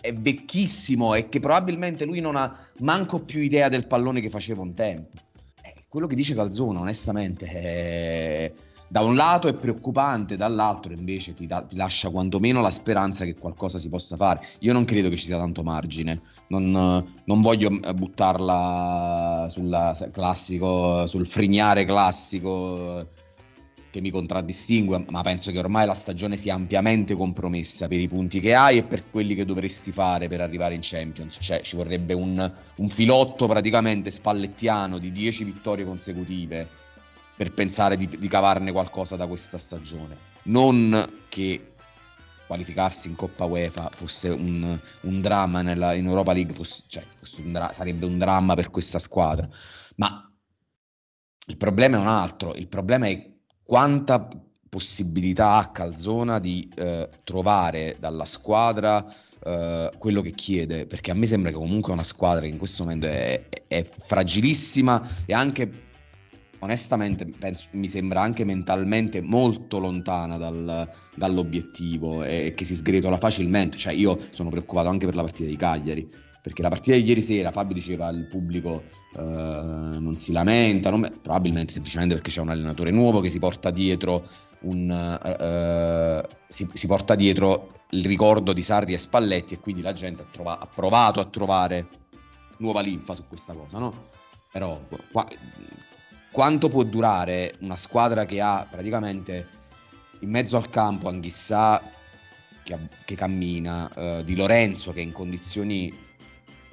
[0.00, 4.62] è vecchissimo e che probabilmente lui non ha manco più idea del pallone che faceva
[4.62, 5.16] un tempo.
[5.62, 8.52] Eh, quello che dice Calzona, onestamente, è-
[8.90, 13.36] da un lato è preoccupante, dall'altro invece ti, da- ti lascia quantomeno la speranza che
[13.36, 14.44] qualcosa si possa fare.
[14.60, 16.72] Io non credo che ci sia tanto margine, non,
[17.22, 23.06] non voglio eh, buttarla sul classico, sul frignare classico eh,
[23.92, 28.40] che mi contraddistingue, ma penso che ormai la stagione sia ampiamente compromessa per i punti
[28.40, 31.38] che hai e per quelli che dovresti fare per arrivare in Champions.
[31.40, 36.79] Cioè, ci vorrebbe un, un filotto praticamente spallettiano di 10 vittorie consecutive
[37.40, 40.14] per pensare di, di cavarne qualcosa da questa stagione.
[40.42, 41.72] Non che
[42.46, 47.40] qualificarsi in Coppa UEFA fosse un, un dramma nella- in Europa League, fosse- cioè, fosse
[47.40, 49.48] un dra- sarebbe un dramma per questa squadra.
[49.96, 50.30] Ma
[51.46, 53.26] il problema è un altro, il problema è
[53.62, 54.28] quanta
[54.68, 59.02] possibilità ha Calzona di eh, trovare dalla squadra
[59.42, 62.58] eh, quello che chiede, perché a me sembra che comunque è una squadra che in
[62.58, 65.88] questo momento è, è fragilissima e anche
[66.60, 73.76] onestamente penso- mi sembra anche mentalmente molto lontana dal- dall'obiettivo e, che si sgretola facilmente.
[73.76, 76.08] Cioè, io sono preoccupato anche per la partita di Cagliari.
[76.42, 81.18] Perché la partita di ieri sera, Fabio diceva il pubblico eh, non si lamenta, non-
[81.20, 84.26] probabilmente semplicemente perché c'è un allenatore nuovo che si porta dietro
[84.60, 89.82] un, eh, eh, si, si porta dietro il ricordo di Sarri e Spalletti e quindi
[89.82, 91.88] la gente ha, trova- ha provato a trovare
[92.58, 94.08] nuova linfa su questa cosa, no?
[94.50, 94.80] Però
[95.12, 95.28] qua-
[96.30, 99.58] quanto può durare una squadra che ha praticamente
[100.20, 101.82] in mezzo al campo Anghissà
[102.62, 105.92] che, che cammina, eh, Di Lorenzo che è in condizioni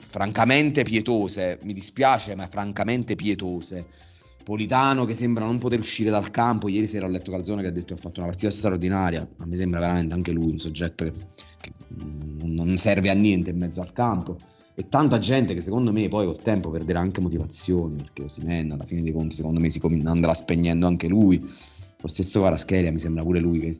[0.09, 3.85] francamente pietose, mi dispiace, ma francamente pietose.
[4.43, 6.69] Politano che sembra non poter uscire dal campo.
[6.69, 9.45] Ieri sera ho letto Calzone che ha detto che ha fatto una partita straordinaria, ma
[9.45, 11.11] mi sembra veramente anche lui un soggetto che,
[11.59, 14.37] che non serve a niente in mezzo al campo.
[14.79, 18.85] E tanta gente che secondo me poi col tempo perderà anche motivazioni, perché Osimhen alla
[18.85, 21.39] fine dei conti secondo me si andrà spegnendo anche lui.
[21.39, 23.75] Lo stesso Kvaratskhelia mi sembra pure lui che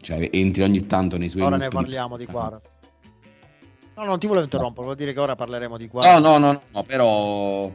[0.00, 2.24] cioè entri ogni tanto nei suoi Ora ne parliamo di.
[2.24, 2.58] Quara.
[3.96, 6.18] No, non ti volevo interrompere, vuol dire che ora parleremo di Quara.
[6.18, 7.70] No, no, no, no, no, però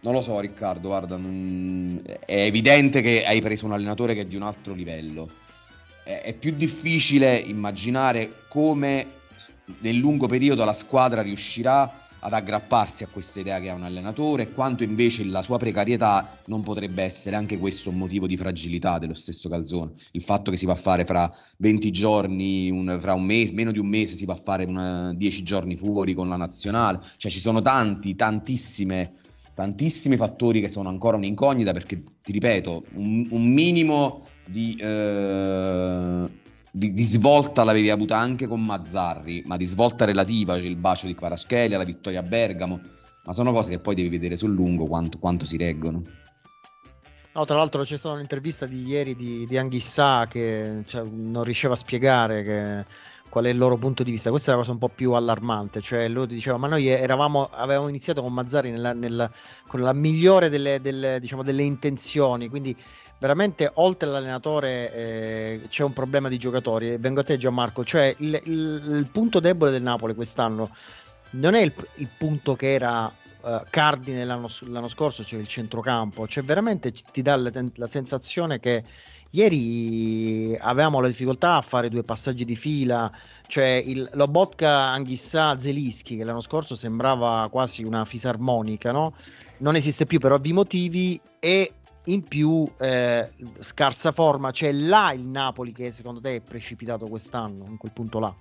[0.00, 0.88] non lo so, Riccardo.
[0.88, 5.28] Guarda, non- è evidente che hai preso un allenatore che è di un altro livello.
[6.02, 9.06] È, è più difficile immaginare come
[9.80, 14.50] nel lungo periodo la squadra riuscirà ad aggrapparsi a questa idea che ha un allenatore
[14.50, 19.14] quanto invece la sua precarietà non potrebbe essere anche questo un motivo di fragilità dello
[19.14, 19.92] stesso Calzone.
[20.12, 23.70] Il fatto che si va a fare fra 20 giorni, un- fra un mese, meno
[23.70, 27.30] di un mese si va a fare una- 10 giorni fuori con la nazionale, cioè
[27.30, 29.12] ci sono tanti, tantissime,
[29.54, 36.28] tantissimi fattori che sono ancora un'incognita perché, ti ripeto, un, un minimo di, eh,
[36.76, 41.06] di, di svolta l'avevi avuta anche con Mazzarri, ma di svolta relativa, c'è il bacio
[41.06, 42.80] di Kvaratskhelia, la vittoria a Bergamo,
[43.24, 46.02] ma sono cose che poi devi vedere sul lungo quanto, quanto si reggono.
[47.32, 51.72] No, tra l'altro c'è stata un'intervista di ieri di, di Anghissà che cioè, non riusciva
[51.72, 52.84] a spiegare che-
[53.28, 54.30] qual è il loro punto di vista.
[54.30, 55.80] Questa è la cosa un po' più allarmante.
[55.80, 59.30] Cioè, loro diceva: Ma noi eravamo, avevamo iniziato con Mazzari nella- nella-
[59.66, 62.48] con la migliore delle, delle, diciamo, delle intenzioni.
[62.48, 62.74] Quindi,
[63.18, 66.96] veramente, oltre all'allenatore, eh, c'è un problema di giocatori.
[66.98, 67.84] Vengo a te, Gianmarco.
[67.84, 70.70] Cioè, il, il- il punto debole del Napoli quest'anno
[71.30, 73.12] non è il, il punto che era
[73.44, 78.60] eh, cardine l'anno, l'anno scorso, cioè il centrocampo, cioè veramente ti dà la, la sensazione
[78.60, 78.84] che
[79.30, 83.10] ieri avevamo la difficoltà a fare due passaggi di fila,
[83.48, 89.14] cioè il, Lobotka, Anghissà, Zelischi che l'anno scorso sembrava quasi una fisarmonica, no?
[89.58, 91.72] Non esiste più per ovvi motivi e
[92.06, 97.64] in più eh, scarsa forma, c'è là il Napoli che secondo te è precipitato quest'anno,
[97.68, 98.34] in quel punto là.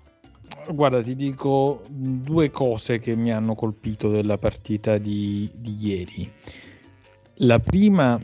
[0.69, 6.31] Guarda, ti dico due cose che mi hanno colpito della partita di, di ieri.
[7.39, 8.19] La prima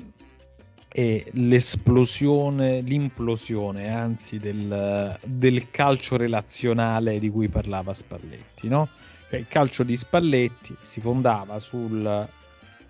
[0.88, 8.88] è l'esplosione, l'implosione, anzi, del, del calcio relazionale di cui parlava Spalletti, no?
[9.30, 12.27] Cioè, il calcio di Spalletti si fondava sul-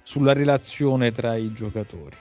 [0.01, 2.17] sulla relazione tra i giocatori.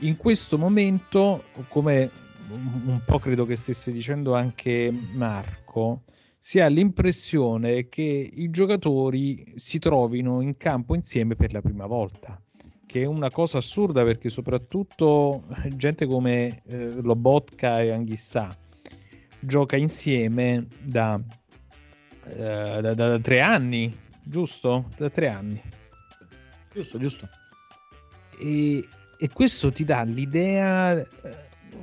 [0.00, 2.10] In questo momento, come
[2.48, 6.02] un po' credo che stesse dicendo anche Marco,
[6.38, 12.40] si ha l'impressione che i giocatori si trovino in campo insieme per la prima volta,
[12.86, 18.54] che è una cosa assurda perché soprattutto gente come eh, Lobotka e Anghissà
[19.40, 21.18] gioca insieme da,
[22.24, 24.90] eh, da- da tre anni, giusto?
[24.96, 25.60] Da tre anni.
[26.72, 27.28] Giusto, giusto.
[28.38, 28.86] E,
[29.18, 31.06] e questo ti dà l'idea eh,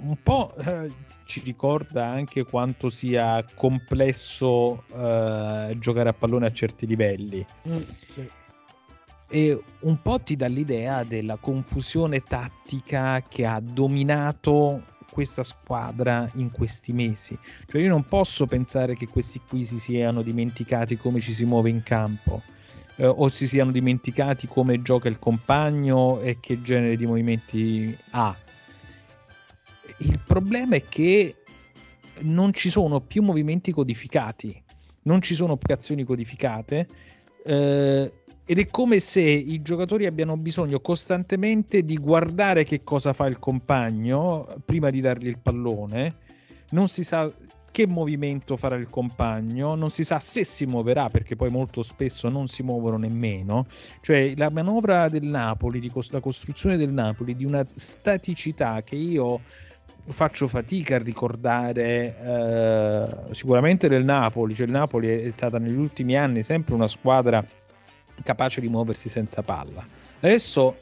[0.04, 0.92] un po' eh,
[1.26, 7.46] ci ricorda anche quanto sia complesso eh, giocare a pallone a certi livelli.
[9.30, 16.52] E un po' ti dà l'idea della confusione tattica che ha dominato questa squadra in
[16.52, 17.38] questi mesi.
[17.68, 21.70] Cioè io non posso pensare che questi qui si siano dimenticati come ci si muove
[21.70, 22.42] in campo
[22.96, 28.36] eh, o si siano dimenticati come gioca il compagno e che genere di movimenti ha.
[29.98, 31.36] Il problema è che
[32.22, 34.62] non ci sono più movimenti codificati,
[35.04, 36.88] non ci sono più azioni codificate.
[37.46, 38.12] eh,
[38.46, 43.40] ed è come se i giocatori abbiano bisogno costantemente di guardare che cosa fa il
[43.40, 46.16] compagno prima di dargli il pallone.
[46.72, 47.32] Non si sa
[47.74, 52.30] che movimento farà il compagno, non si sa se si muoverà perché poi molto spesso
[52.30, 53.66] non si muovono nemmeno.
[54.00, 58.96] Cioè la manovra del Napoli, di cos- la costruzione del Napoli, di una staticità che
[58.96, 59.42] io
[60.06, 66.16] faccio fatica a ricordare eh, sicuramente del Napoli, cioè il Napoli è stata negli ultimi
[66.16, 67.44] anni sempre una squadra
[68.22, 69.84] capace di muoversi senza palla.
[70.20, 70.76] Adesso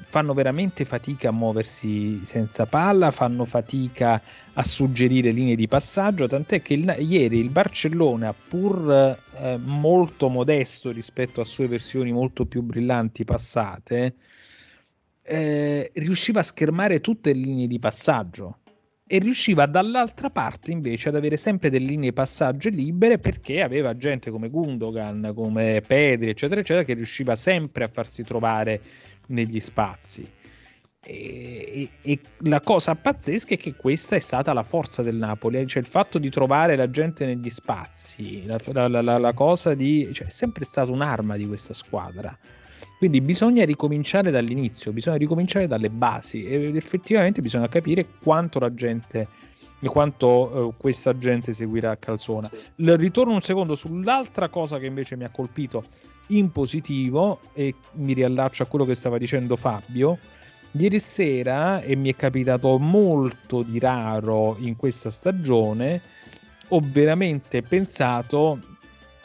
[0.00, 4.22] fanno veramente fatica a muoversi senza palla, fanno fatica
[4.54, 8.90] a suggerire linee di passaggio, tant'è che il- ieri il Barcellona, pur
[9.34, 14.16] eh, molto modesto rispetto a sue versioni molto più brillanti passate,
[15.22, 18.58] eh, riusciva a schermare tutte le linee di passaggio
[19.12, 24.30] e riusciva dall'altra parte invece ad avere sempre delle linee passaggio libere perché aveva gente
[24.30, 28.80] come Gundogan, come Pedri, eccetera, eccetera, che riusciva sempre a farsi trovare
[29.26, 30.26] negli spazi.
[31.04, 35.66] E, e- e la cosa pazzesca è che questa è stata la forza del Napoli,
[35.66, 38.56] cioè il fatto di trovare la gente negli spazi, la,
[38.88, 40.08] la- la- la cosa di...
[40.14, 42.34] cioè è sempre stata un'arma di questa squadra.
[43.02, 49.26] Quindi bisogna ricominciare dall'inizio, bisogna ricominciare dalle basi ed effettivamente bisogna capire quanto la gente
[49.80, 52.48] e quanto eh, questa gente seguirà Calzona.
[52.76, 55.82] Il ritorno un secondo sull'altra cosa che invece mi ha colpito
[56.28, 60.16] in positivo e mi riallaccio a quello che stava dicendo Fabio
[60.70, 66.00] Ieri sera, e mi è capitato molto di raro in questa stagione,
[66.68, 68.60] ho veramente pensato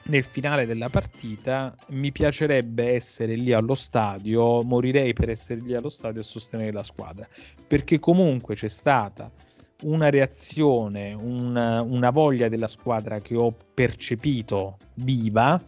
[0.08, 5.89] nel finale della partita mi piacerebbe essere lì allo stadio, morirei per essere lì allo
[5.89, 7.28] stadio e sostenere la squadra,
[7.67, 9.30] perché comunque c'è stata
[9.84, 15.62] una reazione, una, una voglia della squadra che ho percepito viva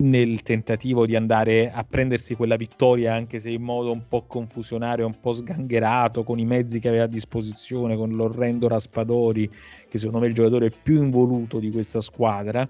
[0.00, 5.06] nel tentativo di andare a prendersi quella vittoria, anche se in modo un po' confusionario,
[5.06, 9.50] un po' sgangherato, con i mezzi che aveva a disposizione, con l'orrendo Raspadori,
[9.88, 12.66] che secondo me è il giocatore più involuto di questa squadra.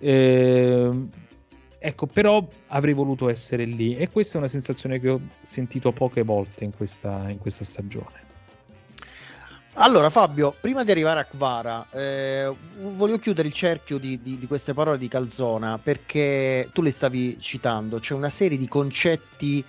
[0.00, 0.90] Eh,
[1.78, 6.22] ecco, però avrei voluto essere lì e questa è una sensazione che ho sentito poche
[6.22, 8.28] volte in questa, in questa stagione.
[9.74, 14.46] Allora Fabio, prima di arrivare a Kvara, eh, voglio chiudere il cerchio di, di, di,
[14.46, 19.64] queste parole di Calzona perché tu le stavi citando, c'è una serie di concetti,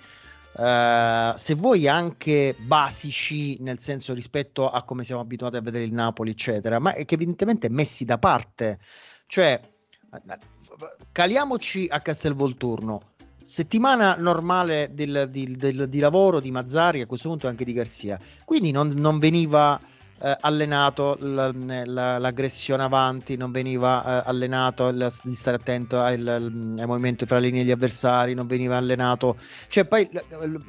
[0.58, 5.92] eh, se vuoi anche basici, nel senso rispetto a come siamo abituati a vedere il
[5.92, 8.80] Napoli, eccetera, ma che evidentemente messi da parte.
[9.26, 9.60] Cioè,
[11.10, 13.00] caliamoci a Castelvolturno.
[13.44, 18.18] Settimana normale del, del, del, di lavoro di Mazzari, a questo punto anche di Garcia.
[18.44, 19.78] Quindi non, non veniva
[20.20, 26.76] eh, allenato l- l- l'aggressione avanti, non veniva eh, allenato il, di stare attento al,
[26.78, 29.36] ai movimenti fra le linee degli avversari, non veniva allenato.
[29.68, 30.08] Cioè, poi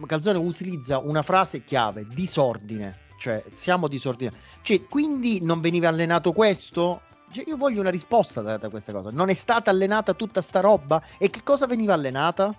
[0.06, 2.98] Calzone utilizza una frase chiave: disordine.
[3.20, 4.38] Cioè, siamo disordinati.
[4.62, 7.02] Cioè, quindi non veniva allenato questo?
[7.34, 9.10] Cioè, io voglio una risposta da, da questa cosa.
[9.12, 11.02] Non è stata allenata tutta sta roba?
[11.18, 12.56] E che cosa veniva allenata?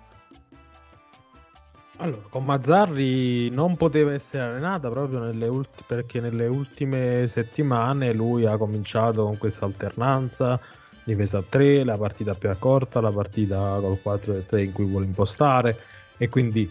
[1.97, 8.45] Allora, con Mazzarri non poteva essere allenata proprio nelle ulti- perché nelle ultime settimane lui
[8.45, 10.59] ha cominciato con questa alternanza
[11.05, 15.77] difesa a 3, la partita più corta, la partita col 4-3 in cui vuole impostare
[16.17, 16.69] e quindi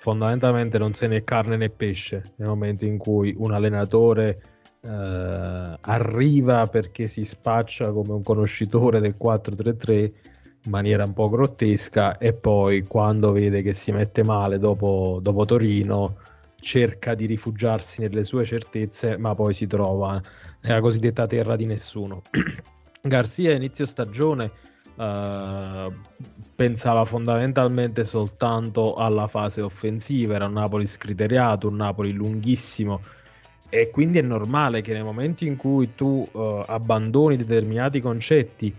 [0.00, 6.66] fondamentalmente non se è carne né pesce nel momento in cui un allenatore eh, arriva
[6.66, 10.12] perché si spaccia come un conoscitore del 4-3-3
[10.66, 15.44] in maniera un po' grottesca e poi quando vede che si mette male dopo, dopo
[15.44, 16.16] Torino
[16.58, 20.20] cerca di rifugiarsi nelle sue certezze ma poi si trova
[20.62, 22.22] nella cosiddetta terra di nessuno.
[23.02, 24.50] Garzia inizio stagione
[24.96, 25.92] uh,
[26.56, 33.00] pensava fondamentalmente soltanto alla fase offensiva, era un Napoli scriteriato, un Napoli lunghissimo
[33.68, 38.74] e quindi è normale che nel momento in cui tu uh, abbandoni determinati concetti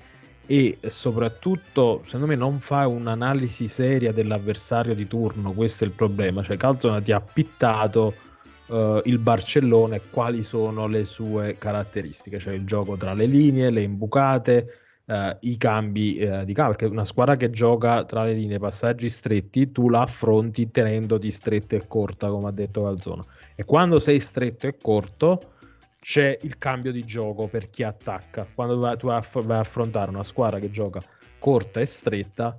[0.50, 6.42] e soprattutto secondo me non fai un'analisi seria dell'avversario di turno questo è il problema.
[6.42, 8.14] Cioè Calzona ti ha pittato
[8.68, 12.40] uh, il Barcellona e quali sono le sue caratteristiche.
[12.40, 14.74] Cioè il gioco tra le linee le imbucate
[15.04, 16.78] uh, i cambi uh, di campo.
[16.78, 21.76] Perché una squadra che gioca tra le linee passaggi stretti tu la affronti tenendoti stretto
[21.76, 23.26] e corta come ha detto Calzona
[23.60, 25.54] e quando sei stretto e corto
[26.00, 28.48] c'è il cambio di gioco per chi attacca.
[28.54, 31.02] Quando vai, tu vai a, affrontare una squadra che gioca
[31.40, 32.56] corta e stretta,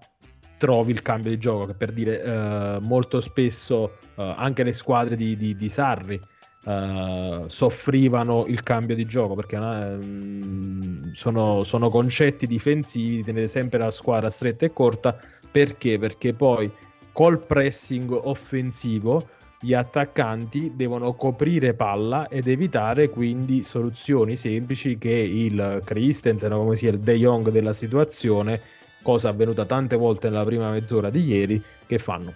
[0.57, 5.15] trovi il cambio di gioco, che per dire eh, molto spesso eh, anche le squadre
[5.15, 6.21] di, di, di Sarri
[6.65, 13.79] eh, soffrivano il cambio di gioco perché eh, sono, sono, concetti difensivi di tenere sempre
[13.79, 15.17] la squadra stretta e corta
[15.49, 15.97] perché?
[15.97, 16.71] Perché poi
[17.13, 25.83] col pressing offensivo gli attaccanti devono coprire palla ed evitare quindi soluzioni semplici che il
[25.85, 28.61] Christensen come sia il De Jong della situazione,
[29.03, 32.33] cosa avvenuta tante volte nella prima mezz'ora di ieri, che fanno?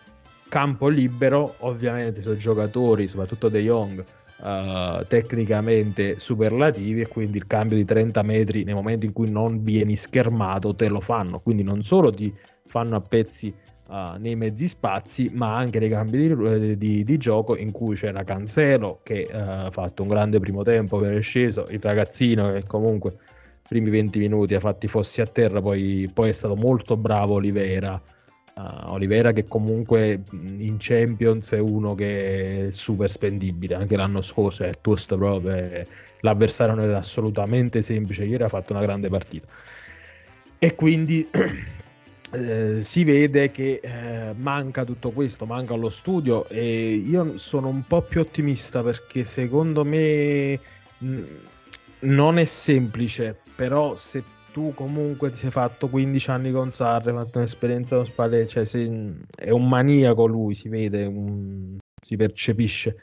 [0.49, 4.05] Campo libero, ovviamente sono giocatori, soprattutto De Jong,
[4.43, 9.63] uh, tecnicamente superlativi e quindi il cambio di 30 metri nel momento in cui non
[9.63, 12.35] vieni schermato te lo fanno, quindi non solo ti
[12.67, 13.55] fanno a pezzi
[13.88, 17.95] uh, nei mezzi spazi, ma anche nei cambi di, eh, di, di gioco in cui
[17.95, 22.64] c'era Cancelo che uh, ha fatto un grande primo tempo, per sceso, il ragazzino che
[22.66, 23.14] comunque
[23.66, 27.35] primi 20 minuti ha fatto i fossi a terra, poi, poi è stato molto bravo
[27.35, 28.01] Olivera.
[28.55, 34.64] Uh, Olivera che comunque in Champions è uno che è super spendibile anche l'anno scorso
[34.64, 35.87] è tosto proprio
[36.21, 39.47] l'avversario non era assolutamente semplice ieri ha fatto una grande partita
[40.59, 41.27] e quindi
[42.35, 47.83] Eh, si vede che eh, manca tutto questo, manca lo studio e io sono un
[47.83, 50.59] po' più ottimista perché secondo me
[50.99, 51.20] mh,
[52.01, 57.16] non è semplice, però se tu comunque ti sei fatto 15 anni con Sarri, hai
[57.16, 62.97] fatto un'esperienza con Spalletti, cioè sei, è un maniaco lui, si vede, un, si percepisce.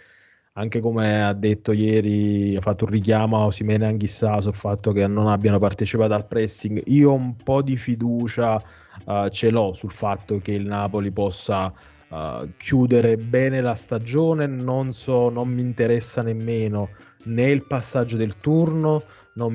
[0.54, 5.08] Anche come ha detto ieri, ha fatto un richiamo a Osimene Anghissà sul fatto che
[5.08, 6.82] non abbiano partecipato al pressing.
[6.88, 8.62] Io ho un po' di fiducia
[9.06, 11.72] uh, ce l'ho sul fatto che il Napoli possa
[12.10, 16.90] uh, chiudere bene la stagione, non so, non mi interessa nemmeno
[17.26, 19.04] né il passaggio del turno,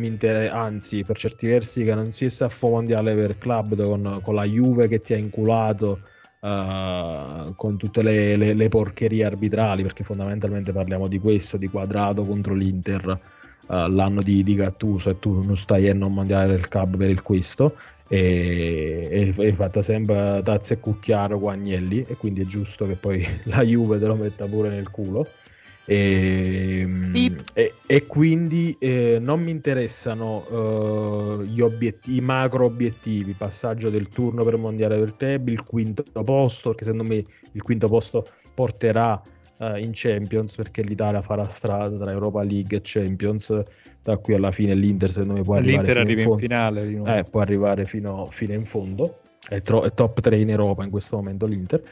[0.06, 4.44] interessa, anzi per certi versi che non si sia mondiale per club con, con, la
[4.44, 6.00] Juve che ti ha inculato
[6.40, 12.24] uh, con tutte le, le, le, porcherie arbitrali, perché fondamentalmente parliamo di questo, di quadrato
[12.24, 16.68] contro l'Inter uh, l'anno di, di, Gattuso e tu non stai a non mondiale del
[16.68, 17.76] club per il questo
[18.08, 23.24] e hai fatta sempre tazza e cucchiaro con Agnelli e quindi è giusto che poi
[23.44, 25.26] la Juve te lo metta pure nel culo.
[25.86, 26.88] E,
[27.52, 34.44] e, e quindi eh, non mi interessano gli obiettivi, i macro obiettivi, passaggio del turno
[34.44, 39.22] per mondiale del club, il quinto posto, perché secondo me il quinto posto porterà
[39.58, 43.62] uh, in Champions perché l'Italia farà strada tra Europa League e Champions.
[44.02, 47.00] Da qui alla fine l'Inter secondo me può arrivare L'Inter arriva in, in finale di
[47.04, 49.20] eh, può arrivare fino, fino in fondo.
[49.48, 51.82] È, tro- è top 3 in Europa in questo momento l'Inter.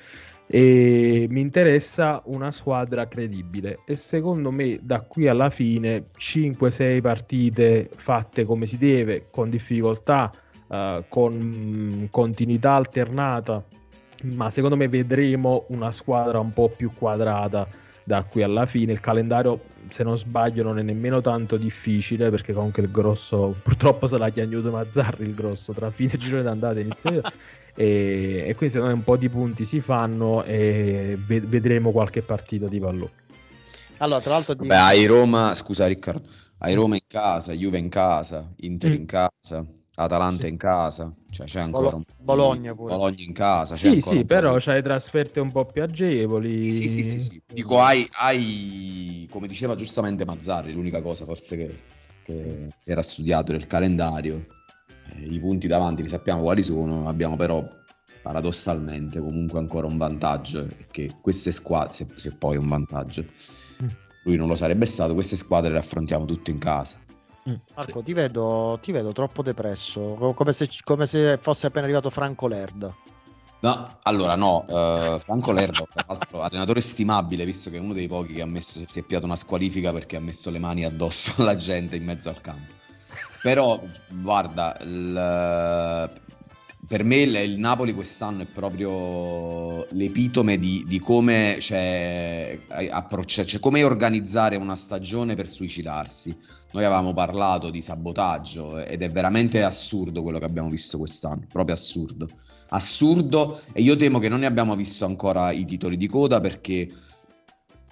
[0.46, 3.78] E mi interessa una squadra credibile.
[3.86, 10.30] E secondo me da qui alla fine 5-6 partite fatte come si deve con difficoltà
[10.68, 13.64] uh, con continuità alternata
[14.22, 17.66] ma secondo me vedremo una squadra un po' più quadrata
[18.04, 18.92] da qui alla fine.
[18.92, 24.06] Il calendario se non sbaglio non è nemmeno tanto difficile perché comunque il grosso purtroppo
[24.06, 25.72] sarà chiagnuto Mazzarri il grosso.
[25.72, 27.22] Tra fine girone d'andata e inizio
[27.74, 32.22] e, e quindi secondo me un po' di punti si fanno e ved- vedremo qualche
[32.22, 33.20] partita di pallone.
[33.98, 34.66] Allora, tra l'altro, ti...
[34.66, 38.94] Beh, hai Roma, scusa Riccardo, hai Roma in casa, Juve in casa, Inter mm.
[38.94, 39.64] in casa,
[39.94, 40.48] Atalanta sì.
[40.48, 42.02] in casa, cioè c'è ancora Bolo- un...
[42.24, 42.96] Bologna pure.
[42.96, 43.74] Bologna in casa.
[43.74, 46.72] Sì, sì, però c'hai trasferte un po' più agevoli.
[46.72, 47.42] Sì, sì, sì, sì.
[47.46, 51.82] Dico, hai, hai, come diceva giustamente Mazzarri, l'unica cosa forse che,
[52.24, 54.46] che era studiato nel calendario
[55.18, 57.66] i punti davanti li sappiamo quali sono, abbiamo però
[58.22, 63.24] paradossalmente comunque ancora un vantaggio, che queste squadre, se, se poi è un vantaggio,
[63.82, 63.88] mm.
[64.24, 66.98] lui non lo sarebbe stato, queste squadre le affrontiamo tutte in casa.
[67.48, 67.54] Mm.
[67.74, 68.04] Marco, sì.
[68.04, 72.94] ti, vedo, ti, vedo, troppo depresso, come se, come se, fosse appena arrivato Franco Lerda.
[73.60, 78.08] No, allora no, uh, Franco Lerda, tra l'altro allenatore stimabile, visto che è uno dei
[78.08, 81.32] pochi che ha messo, si è piato una squalifica perché ha messo le mani addosso
[81.38, 82.72] alla gente in mezzo al campo.
[83.40, 86.10] Però, guarda, il,
[86.86, 93.60] per me il, il, Napoli quest'anno è proprio l'epitome di, di come c'è, approccia, cioè
[93.60, 96.36] come organizzare una stagione per suicidarsi.
[96.72, 101.74] Noi avevamo parlato di sabotaggio ed è veramente assurdo quello che abbiamo visto quest'anno, proprio
[101.74, 102.26] assurdo.
[102.68, 106.88] Assurdo e io temo che non ne abbiamo visto ancora i titoli di coda perché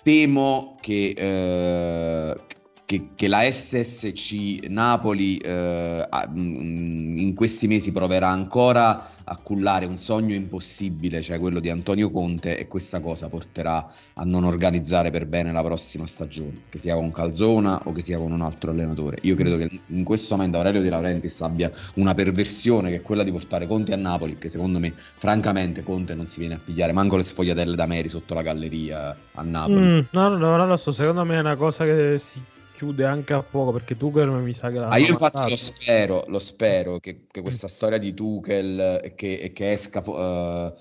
[0.02, 2.40] temo che, eh,
[2.86, 10.34] che, che, la SSC Napoli eh, mm, in questi mesi proverà ancora cullare un sogno
[10.34, 15.52] impossibile, cioè quello di Antonio Conte, e questa cosa porterà a non organizzare per bene
[15.52, 19.18] la prossima stagione, che sia con Calzona o che sia con un altro allenatore.
[19.22, 23.22] Io credo che in questo momento Aurelio Di Laurentiis abbia una perversione che è quella
[23.22, 26.92] di portare Conte a Napoli, che secondo me, francamente, Conte non si viene a pigliare
[26.92, 29.94] manco le sfogliatelle da Meri sotto la galleria a Napoli.
[29.94, 32.40] Mm, no, no, no, so, secondo me è una cosa che si
[32.80, 36.38] chiude anche a poco perché Tuchel mi sa che ah, io infatti lo spero, lo
[36.38, 40.74] spero che, che questa storia di Tuchel e che, che, esca uh,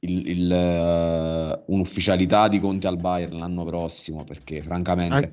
[0.00, 5.32] il, il, uh, un'ufficialità di Conte al Bayern l'anno prossimo perché francamente anche,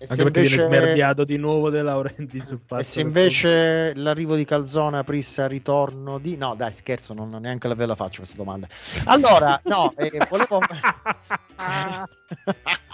[0.00, 0.56] anche perché invece...
[0.56, 3.92] viene smerdiato di nuovo De Laurenti sul fatto e se invece che...
[3.94, 7.94] l'arrivo di Calzona aprisse a ritorno di no dai scherzo non, non neanche ve la
[7.94, 8.68] faccio questa domanda.
[9.04, 10.60] Allora no eh, volevo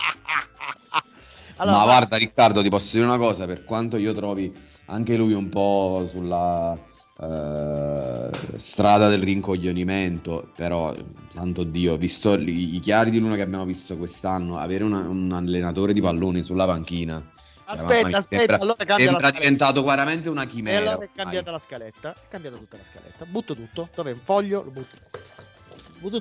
[1.63, 4.53] Allora, Ma guarda Riccardo, ti posso dire una cosa, per quanto io trovi
[4.87, 6.77] anche lui un po' sulla
[7.21, 10.93] eh, strada del rincoglionimento, però
[11.29, 15.93] santo Dio, visto i, chiari di luna che abbiamo visto quest'anno, avere una, un allenatore
[15.93, 17.31] di palloni sulla panchina
[17.65, 20.77] Aspetta, cioè, aspetta, sembra, allora cambia sembra diventato chiaramente una chimera.
[20.77, 23.25] E allora è cambiata la scaletta, è cambiata tutta la scaletta.
[23.25, 24.97] Butto tutto, dove un foglio, lo butto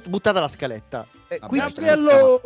[0.06, 1.06] buttata la scaletta.
[1.28, 2.40] Eh, qui Gabriello!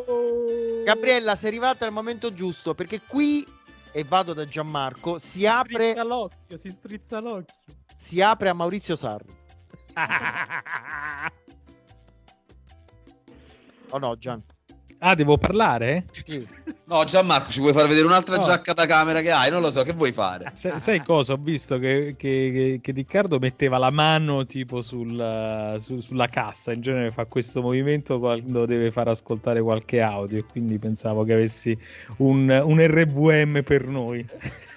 [0.84, 3.46] Gabriella, sei arrivata al momento giusto perché qui,
[3.92, 5.92] e vado da Gianmarco, si, si apre...
[5.92, 7.56] Strizza l'occhio, si strizza l'occhio.
[7.96, 9.36] Si apre a Maurizio Sarri.
[13.90, 14.44] oh no, Gian?
[15.00, 16.06] Ah, devo parlare?
[16.12, 16.48] Sì.
[16.86, 18.44] No, Gianmarco, ci vuoi far vedere un'altra no.
[18.44, 19.50] giacca da camera che hai?
[19.52, 20.52] Non lo so, che vuoi fare?
[20.54, 21.34] S- sai cosa?
[21.34, 26.82] Ho visto che, che, che, Riccardo metteva la mano tipo sul, su, sulla cassa, in
[26.82, 31.78] genere fa questo movimento quando deve far ascoltare qualche audio e quindi pensavo che avessi
[32.18, 34.26] un, un RVM per noi.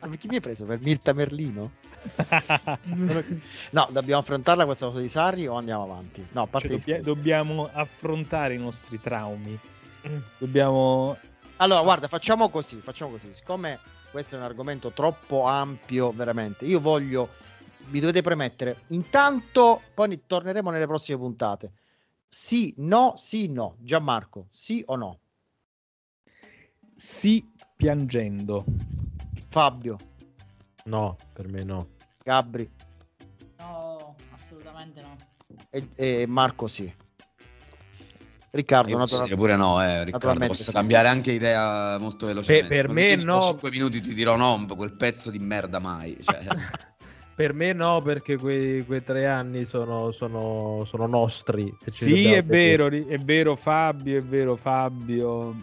[0.00, 0.64] Ma chi mi hai preso?
[0.64, 1.72] Per Mirta Merlino?
[3.70, 6.26] no, dobbiamo affrontarla questa cosa di Sarri o andiamo avanti?
[6.32, 9.58] No, a parte Cioè, dobbia- dobbiamo affrontare i nostri traumi.
[10.38, 11.16] Dobbiamo
[11.56, 13.34] Allora, guarda, facciamo così, facciamo così.
[13.34, 13.78] Siccome
[14.10, 17.28] questo è un argomento troppo ampio, veramente, io voglio,
[17.88, 21.72] vi dovete premettere, intanto, poi ne- torneremo nelle prossime puntate.
[22.28, 23.76] Sì, no, sì, no.
[23.80, 25.18] Gianmarco, sì o no?
[26.94, 27.42] sì
[27.76, 28.64] piangendo.
[29.48, 29.98] Fabio,
[30.84, 31.88] No, per me no.
[32.22, 32.68] Gabri
[33.58, 35.16] No, assolutamente no.
[35.70, 36.92] e, e Marco sì.
[38.52, 40.10] Riccardo, Io posso natura- dire pure no, eh, Riccardo.
[40.12, 40.72] naturalmente Posso sì.
[40.72, 42.66] cambiare anche idea molto velocemente.
[42.68, 43.40] per Non me no.
[43.42, 46.16] 5 minuti ti dirò no, quel pezzo di merda mai.
[46.20, 46.40] Cioè,
[47.40, 51.74] Per me no, perché quei, quei tre anni sono, sono, sono nostri.
[51.86, 55.54] Sì, è vero, è vero Fabio, è vero Fabio.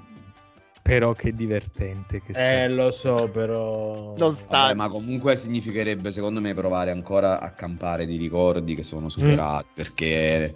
[0.88, 2.74] Però che divertente che Eh, sei.
[2.74, 4.16] lo so, però...
[4.16, 4.60] Non sta.
[4.62, 9.68] vabbè, ma comunque significherebbe, secondo me, provare ancora a campare di ricordi che sono superati.
[9.74, 10.56] Perché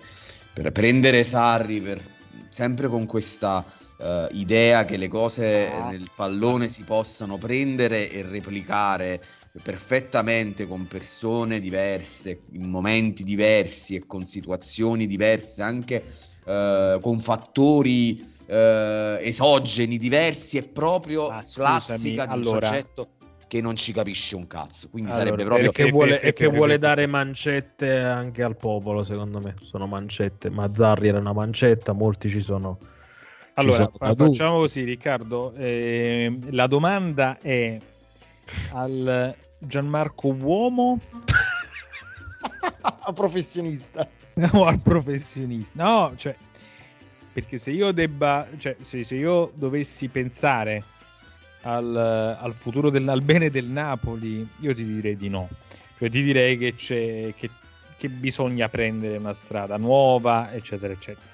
[0.54, 2.02] per prendere Sarri, per-
[2.48, 3.66] sempre con questa
[3.98, 5.90] eh, idea che le cose Ah.
[5.90, 9.22] nel pallone si possano prendere e replicare
[9.62, 16.06] perfettamente con persone diverse, in momenti diversi e con situazioni diverse, anche
[16.46, 23.10] eh, con fattori eh, esogeni diversi, è proprio scusami, classica di un allora- soggetto
[23.48, 24.88] che non ci capisce un cazzo.
[24.90, 29.04] Quindi Allora, sarebbe proprio E che vuole, e che vuole dare mancette anche al popolo,
[29.04, 29.56] secondo me.
[29.64, 30.50] Sono mancette.
[30.50, 32.78] Mazzarri era una mancetta, molti ci sono.
[32.80, 32.88] ci
[33.56, 34.38] Allora, sono fa- caduti.
[34.38, 35.54] facciamo così, Riccardo.
[35.58, 37.78] ehm, la domanda è
[38.72, 40.98] al Gianmarco uomo
[43.14, 44.08] professionista.
[44.54, 45.84] o al professionista?
[45.84, 46.36] No, cioè,
[47.34, 50.84] perché se io debba, cioè, se, se io dovessi pensare
[51.62, 55.50] al, al futuro del, al bene del Napoli, io ti direi di no.
[55.98, 57.34] Cioè, ti direi che che,
[57.98, 61.28] che bisogna prendere una strada nuova, eccetera, eccetera.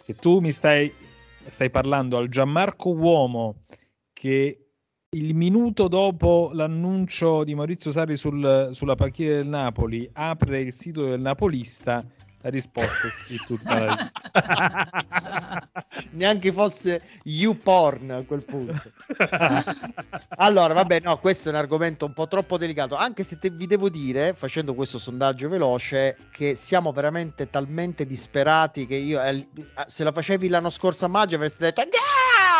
[0.00, 0.92] Se tu mi stai,
[1.46, 3.64] stai parlando al Gianmarco Uomo
[4.12, 4.58] che
[5.14, 11.06] il minuto dopo l'annuncio di Maurizio Sarri sul- sulla panchina del Napoli apre il sito
[11.06, 12.04] del Napolista,
[12.44, 14.12] la risposta è sì tutta.
[16.12, 18.82] Neanche fosse YouPorn a quel punto.
[20.36, 22.96] allora, vabbè, no, questo è un argomento un po' troppo delicato.
[22.96, 28.86] Anche se te- vi devo dire, facendo questo sondaggio veloce, che siamo veramente talmente disperati
[28.86, 29.48] che io, eh,
[29.86, 31.80] se la facevi l'anno scorso a maggio, avresti detto: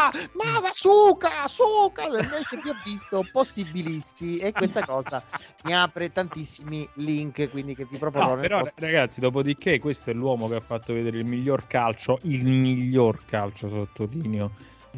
[0.06, 2.04] "Ah, Ma va suca, suca!
[2.04, 5.22] Invece vi ho visto possibilisti e questa cosa
[5.64, 7.48] mi apre tantissimi link.
[7.50, 10.92] Quindi, che vi proporrò No, però prossimo- ragazzi, dopodiché questo è l'uomo che ha fatto
[10.92, 14.50] vedere il miglior calcio, il miglior calcio sottolineo,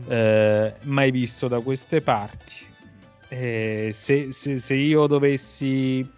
[0.09, 2.66] eh, mai visto da queste parti.
[3.28, 6.09] Eh, se, se- se io dovessi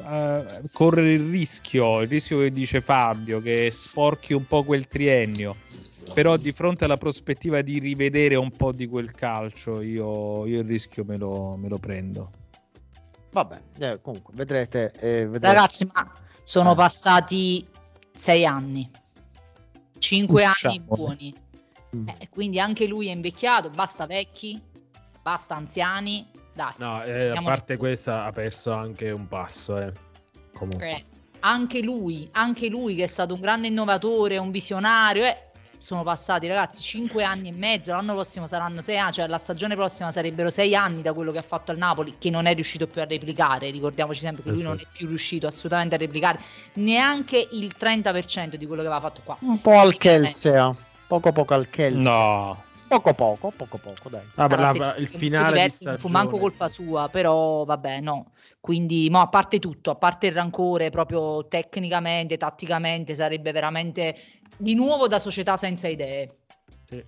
[0.00, 5.56] eh, correre il rischio, il rischio che dice Fabio, che sporchi un po' quel triennio,
[6.12, 10.66] però di fronte alla prospettiva di rivedere un po' di quel calcio, io, io il
[10.66, 12.30] rischio me lo, me lo prendo.
[13.30, 14.92] Vabbè, eh, comunque, vedrete.
[15.00, 15.46] eh, vedrete.
[15.54, 16.10] Ragazzi, ma
[16.42, 16.76] sono Eh.
[16.76, 17.66] passati
[18.12, 18.90] sei anni,
[19.98, 20.84] cinque anni Usciamone.
[20.86, 21.34] buoni.
[21.96, 22.08] Mm.
[22.08, 24.60] Eh, quindi anche lui è invecchiato, basta vecchi,
[25.22, 26.72] basta anziani, dai.
[26.78, 29.92] No, eh, a parte questa ha perso anche un passo, eh.
[30.52, 30.90] Comunque.
[30.90, 31.04] Eh,
[31.40, 35.47] anche lui, anche lui che è stato un grande innovatore, un visionario, eh,
[35.78, 39.74] sono passati ragazzi cinque anni e mezzo, l'anno prossimo saranno sei anni, cioè la stagione
[39.74, 42.86] prossima sarebbero sei anni da quello che ha fatto al Napoli, che non è riuscito
[42.86, 46.40] più a replicare, ricordiamoci sempre che lui non è più riuscito assolutamente a replicare
[46.74, 49.36] neanche il 30% di quello che aveva fatto qua.
[49.40, 50.74] Un po' al Chelsea,
[51.06, 52.02] poco poco al Chelsea.
[52.02, 54.22] No, Poco poco, poco poco, dai.
[54.36, 55.68] Ah, caratteristiche il finale
[55.98, 56.82] fu manco colpa sì.
[56.82, 58.30] sua, però vabbè, no.
[58.60, 64.16] Quindi, mo, a parte tutto, a parte il rancore, proprio tecnicamente, tatticamente, sarebbe veramente
[64.56, 66.38] di nuovo da società senza idee.
[66.84, 67.04] Sì.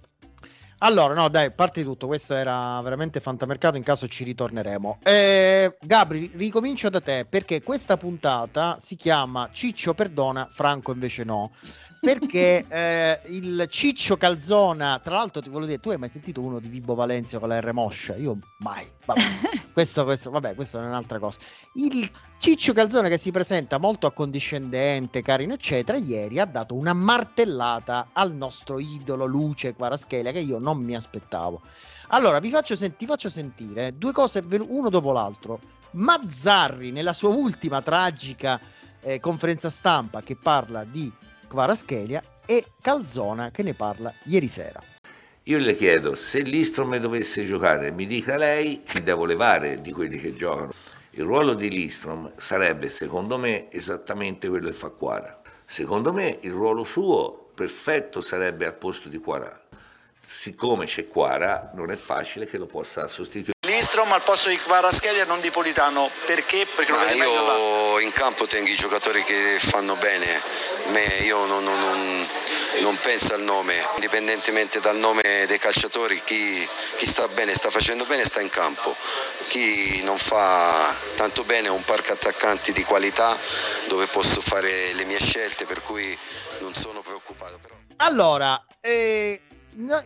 [0.83, 5.01] Allora, no, dai, parte tutto, questo era veramente fantamercato, in caso ci ritorneremo.
[5.03, 11.53] Eh, Gabri, ricomincio da te, perché questa puntata si chiama Ciccio perdona, Franco invece no.
[12.01, 16.59] Perché eh, il Ciccio Calzona, tra l'altro ti volevo dire, tu hai mai sentito uno
[16.59, 18.17] di Vibo Valencia con la R moscia?
[18.17, 18.91] Io mai.
[19.05, 19.21] Vabbè,
[19.75, 21.39] questo, questo, vabbè, questa è un'altra cosa.
[21.75, 28.09] Il Ciccio Calzone che si presenta molto accondiscendente, carino, eccetera, ieri ha dato una martellata
[28.15, 31.61] al nostro idolo Luce Quaraschelia che io non mi aspettavo.
[32.09, 35.61] Allora, vi faccio sen- ti faccio sentire due cose ve- uno dopo l'altro.
[35.93, 38.59] Mazzarri nella sua ultima tragica
[39.01, 41.13] eh, conferenza stampa che parla di
[41.51, 44.81] Quaraschelia e Calzona che ne parla ieri sera.
[45.45, 49.91] Io le chiedo, se l'Istro mi dovesse giocare, mi dica lei chi devo levare di
[49.91, 50.71] quelli che giocano.
[51.13, 55.41] Il ruolo di Listrom sarebbe, secondo me, esattamente quello che fa Quara.
[55.67, 59.61] Secondo me il ruolo suo perfetto sarebbe al posto di Quara.
[60.15, 63.60] Siccome c'è Quara, non è facile che lo possa sostituire.
[63.91, 66.09] Lindstrom al posto di Kvaratskhelia non di Politano.
[66.25, 66.65] Perché?
[66.65, 70.41] Perché lo Ma vede io in campo tengo i giocatori che fanno bene,
[70.91, 72.29] Me, io non, non- non-
[72.83, 76.69] non penso al nome, indipendentemente dal nome dei calciatori, chi,
[76.99, 78.95] chi sta bene, sta facendo bene, sta in campo,
[79.49, 83.37] chi non fa tanto bene ho un parco attaccanti di qualità
[83.89, 86.17] dove posso fare le mie scelte, per cui
[86.61, 87.59] non sono preoccupato.
[87.61, 87.75] Però...
[87.97, 89.41] Allora, eh,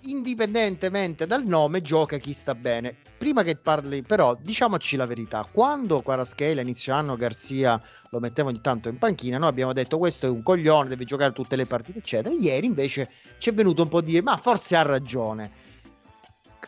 [0.03, 2.97] indipendentemente dal nome, gioca chi sta bene.
[3.17, 8.61] Prima che parli, però, diciamoci la verità: quando Quaraschela inizio anno Garzia lo metteva ogni
[8.61, 11.99] tanto in panchina, noi abbiamo detto questo è un coglione, deve giocare tutte le partite,
[11.99, 12.35] eccetera.
[12.35, 15.51] Ieri invece ci è venuto un po' di ma forse ha ragione.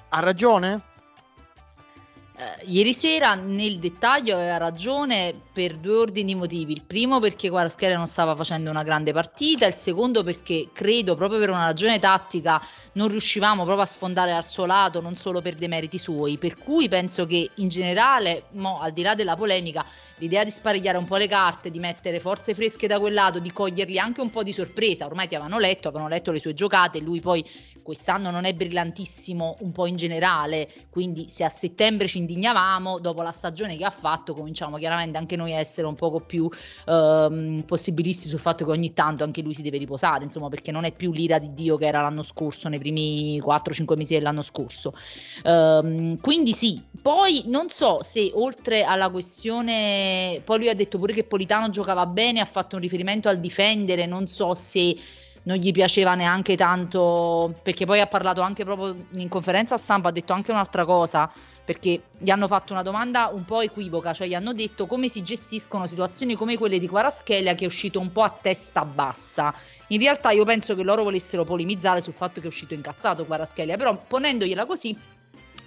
[0.08, 0.94] Ha ragione?
[2.38, 6.74] Eh, ieri sera nel dettaglio aveva ragione per due ordini di motivi.
[6.74, 11.38] Il primo perché Kvaratskhelia non stava facendo una grande partita, il secondo perché credo proprio
[11.38, 12.60] per una ragione tattica
[12.92, 16.36] non riuscivamo proprio a sfondare al suo lato, non solo per dei meriti suoi.
[16.36, 19.82] Per cui penso che in generale, mo, al di là della polemica,
[20.18, 23.50] l'idea di sparigliare un po' le carte, di mettere forze fresche da quel lato, di
[23.50, 25.06] coglierli anche un po' di sorpresa.
[25.06, 27.42] Ormai ti avevano letto, avevano letto le sue giocate, lui poi
[27.82, 33.22] quest'anno non è brillantissimo un po' in generale, quindi se a settembre ci indignavamo, dopo
[33.22, 36.48] la stagione che ha fatto cominciamo chiaramente anche noi a essere un poco più
[36.86, 40.84] ehm, possibilisti sul fatto che ogni tanto anche lui si deve riposare, insomma, perché non
[40.84, 44.92] è più l'ira di Dio che era l'anno scorso, nei primi 4-5 mesi dell'anno scorso.
[45.44, 51.12] Ehm, quindi sì, poi non so se oltre alla questione, poi lui ha detto pure
[51.12, 54.96] che Politano giocava bene, ha fatto un riferimento al difendere, non so se
[55.46, 60.12] non gli piaceva neanche tanto, perché poi ha parlato anche proprio in conferenza stampa, ha
[60.12, 61.30] detto anche un'altra cosa,
[61.66, 65.22] perché gli hanno fatto una domanda un po' equivoca, cioè gli hanno detto come si
[65.22, 69.52] gestiscono situazioni come quelle di Quaraschelia che è uscito un po' a testa bassa.
[69.88, 73.76] In realtà io penso che loro volessero polemizzare sul fatto che è uscito incazzato Quaraschelia,
[73.76, 74.96] però ponendogliela così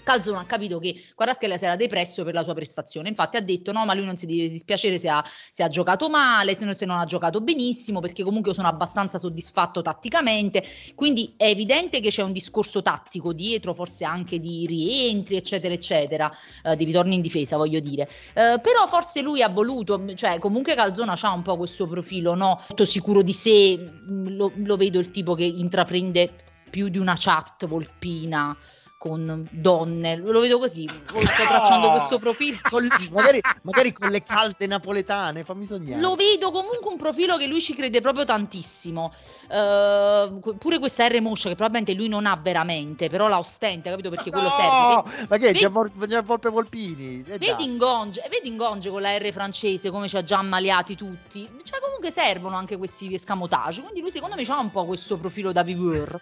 [0.10, 3.10] Calzone ha capito che Quaraschelia si era depresso per la sua prestazione.
[3.10, 6.10] Infatti ha detto: no, ma lui non si deve dispiacere se ha, se ha giocato
[6.10, 10.64] male, se non, se non ha giocato benissimo, perché comunque sono abbastanza soddisfatto tatticamente.
[10.96, 16.32] Quindi è evidente che c'è un discorso tattico dietro, forse anche di rientri, eccetera, eccetera,
[16.64, 18.10] eh, di ritorni in difesa, voglio dire.
[18.34, 22.60] Eh, però forse lui ha voluto, cioè comunque Calzona ha un po' questo profilo, no?
[22.68, 26.34] Molto sicuro di sé, lo, lo vedo il tipo che intraprende
[26.70, 28.56] più di una chat volpina
[29.00, 32.58] con donne, lo vedo così, sto tracciando questo profilo.
[32.70, 36.02] Con- magari, magari con le calde napoletane, fammi sognare.
[36.02, 39.14] Lo vedo comunque un profilo che lui ci crede proprio tantissimo.
[39.50, 44.10] Eh, pure questa R Moscia che probabilmente lui non ha veramente, però la ostenta, capito?
[44.10, 44.70] Perché quello serve.
[44.70, 47.24] No, Vedi- ma che è vedi- Volpe Volpini?
[47.26, 47.64] Eh, Vedi.
[47.64, 51.50] Ingonge, vedi Ingonge con la R francese come ci ha già ammaliati tutti.
[51.64, 53.82] Cioè, comunque servono anche questi escamotage.
[53.82, 56.20] Quindi lui, secondo me, ha un po' questo profilo da viveur.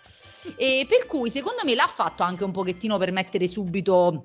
[0.55, 4.23] E per cui, secondo me, l'ha fatto anche un pochettino per mettere subito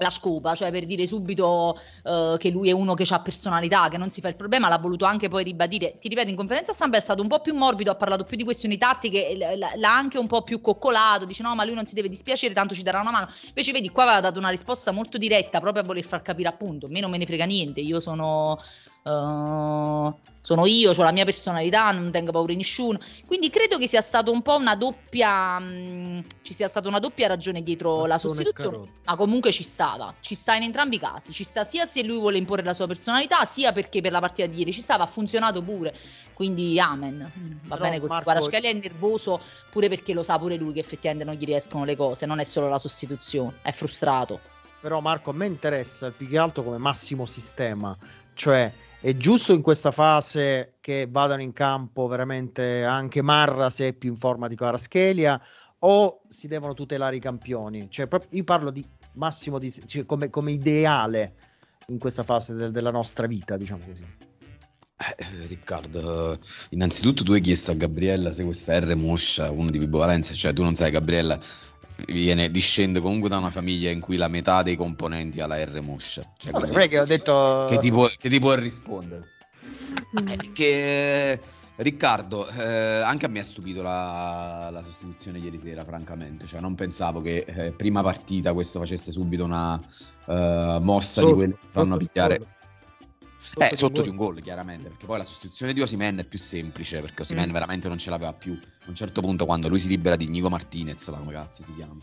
[0.00, 3.98] la scopa, cioè per dire subito eh, che lui è uno che ha personalità, che
[3.98, 5.98] non si fa il problema, l'ha voluto anche poi ribadire.
[5.98, 8.44] Ti ripeto, in conferenza stampa è stato un po' più morbido, ha parlato più di
[8.44, 12.08] questioni tattiche, l'ha anche un po' più coccolato, dice no, ma lui non si deve
[12.08, 13.28] dispiacere, tanto ci darà una mano.
[13.48, 16.86] Invece vedi, qua aveva dato una risposta molto diretta, proprio a voler far capire appunto,
[16.88, 18.58] non me ne frega niente, io sono...
[19.02, 22.98] eh, sono io, ho la mia personalità, non tengo paura di nessuno.
[23.26, 25.58] Quindi credo che sia stato un po' una doppia.
[25.58, 28.92] mh, ci sia stata una doppia ragione dietro la Bastone e sostituzione.
[29.04, 30.14] Ma comunque ci stava.
[30.20, 31.32] Ci sta in entrambi i casi.
[31.32, 34.48] Ci sta sia se lui vuole imporre la sua personalità, sia perché per la partita
[34.48, 35.94] di ieri ci stava, ha funzionato pure.
[36.32, 37.30] Quindi amen.
[37.38, 38.12] Mm, Va Però, bene così.
[38.12, 39.40] Marco- Guarda, Scalia è nervoso
[39.70, 42.24] pure perché lo sa pure lui che effettivamente non gli riescono le cose.
[42.24, 44.40] Non è solo la sostituzione, è frustrato.
[44.80, 47.94] Però Marco, a me interessa più che altro come massimo sistema,
[48.32, 53.92] cioè è giusto in questa fase che vadano in campo veramente anche Marra se è
[53.92, 55.40] più in forma di Kvaratskhelia
[55.80, 57.88] o si devono tutelare i campioni?
[57.88, 61.34] Cioè, io parlo di massimo di, cioè, come, come ideale
[61.88, 64.04] in questa fase del- della nostra vita, diciamo così.
[65.16, 66.38] Eh, Riccardo, eh,
[66.70, 70.52] innanzitutto tu hai chiesto a Gabriella se questa R moscia uno di Vibo Valenza, cioè
[70.52, 71.38] tu non sai Gabriella
[72.06, 75.80] viene, discende comunque da una famiglia in cui la metà dei componenti ha la R
[75.80, 76.24] moscia.
[76.36, 77.66] Cioè, Vabbè, quindi- che ho detto...
[77.68, 79.28] che ti può, che ti può rispondere?
[80.28, 81.40] Eh, che
[81.76, 86.44] Riccardo, eh, anche a me ha stupito la, la sostituzione ieri sera, francamente.
[86.46, 89.80] Cioè, non pensavo che eh, prima partita questo facesse subito una
[90.26, 92.46] eh, mossa di Sotto- quelle che fanno sotto
[93.48, 93.54] picchiare.
[93.54, 93.66] gol.
[93.66, 97.00] Eh, di sotto un gol, chiaramente, perché poi la sostituzione di Osimen è più semplice,
[97.00, 97.52] perché Osimen Mm.
[97.52, 98.52] veramente non ce l'aveva più.
[98.52, 101.74] A un certo punto, quando lui si libera di Nico Martinez, là, come cazzo si
[101.74, 101.94] chiama,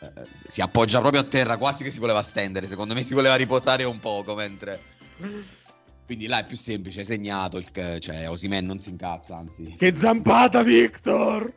[0.00, 0.10] eh,
[0.48, 2.66] si appoggia proprio a terra, quasi che si voleva stendere.
[2.66, 4.80] Secondo me si voleva riposare un poco mentre,
[6.04, 7.66] Quindi là è più semplice, hai segnato, il,
[8.00, 9.74] cioè Osimen non si incazza, anzi.
[9.78, 11.50] Che zampata, Victor!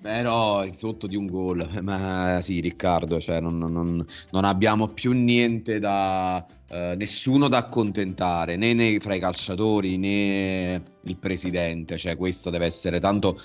[0.00, 5.78] Però sotto di un gol, ma sì Riccardo, cioè non, non- non abbiamo più niente
[5.78, 6.44] da,
[6.74, 12.64] eh, nessuno da accontentare, né nei- fra i calciatori né il presidente, cioè questo deve
[12.66, 13.40] essere tanto,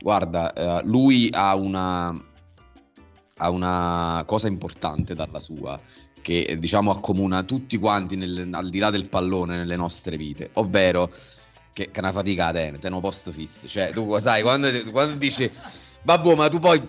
[0.00, 2.08] guarda, eh, lui ha una,
[3.36, 5.80] ha una cosa importante dalla sua,
[6.20, 10.50] che eh, diciamo accomuna tutti quanti nel- al di là del pallone nelle nostre vite,
[10.54, 11.12] ovvero
[11.72, 15.14] che, che una fatica a te, te non posto fisso, cioè tu sai, quando, quando
[15.16, 15.48] dici,
[16.02, 16.82] babbo ma tu poi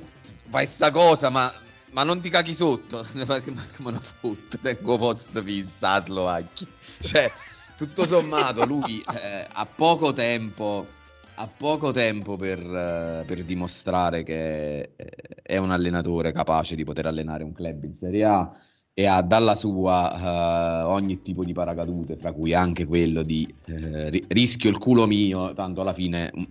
[0.50, 1.54] fai sta cosa, ma,
[1.94, 6.68] ma non ti caghi sotto, ma come una foto, tengo posto fissa a Slovacchia,
[7.02, 7.32] cioè
[7.78, 11.02] tutto sommato lui eh, ha poco tempo
[11.36, 15.10] ha poco tempo per, eh, per dimostrare che eh,
[15.42, 18.52] è un allenatore capace di poter allenare un club in Serie A
[18.94, 24.26] e ha dalla sua eh, ogni tipo di paracadute, fra cui anche quello di ri-
[24.28, 26.44] rischio il culo mio, tanto alla fine mm,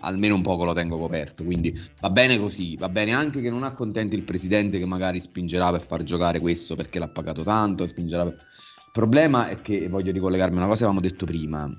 [0.00, 3.62] almeno un poco lo tengo coperto, quindi va bene così, va bene anche che non
[3.62, 8.24] accontenti il presidente che magari spingerà per far giocare questo perché l'ha pagato tanto, spingerà
[8.24, 8.34] per...
[8.34, 11.72] Il problema è che, voglio ricollegarmi a una cosa che avevamo detto prima,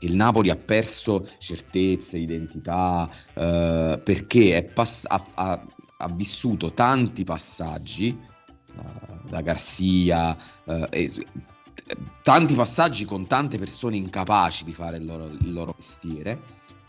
[0.00, 5.66] il Napoli ha perso certezze, identità, eh, perché pass- ha, ha-
[5.98, 10.36] ha vissuto tanti passaggi, eh, da Garcia,
[10.90, 11.12] eh,
[12.22, 16.40] tanti passaggi con tante persone incapaci di fare il loro, il loro mestiere,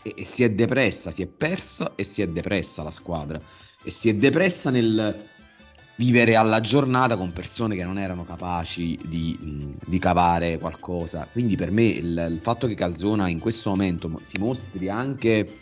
[0.02, 3.40] e, e si è depressa, si è persa e si è depressa la squadra,
[3.82, 5.28] e si è depressa nel
[5.96, 11.28] vivere alla giornata con persone che non erano capaci di, di cavare qualcosa.
[11.30, 15.58] Quindi per me il, il fatto che Calzona in questo momento mo- si mostri anche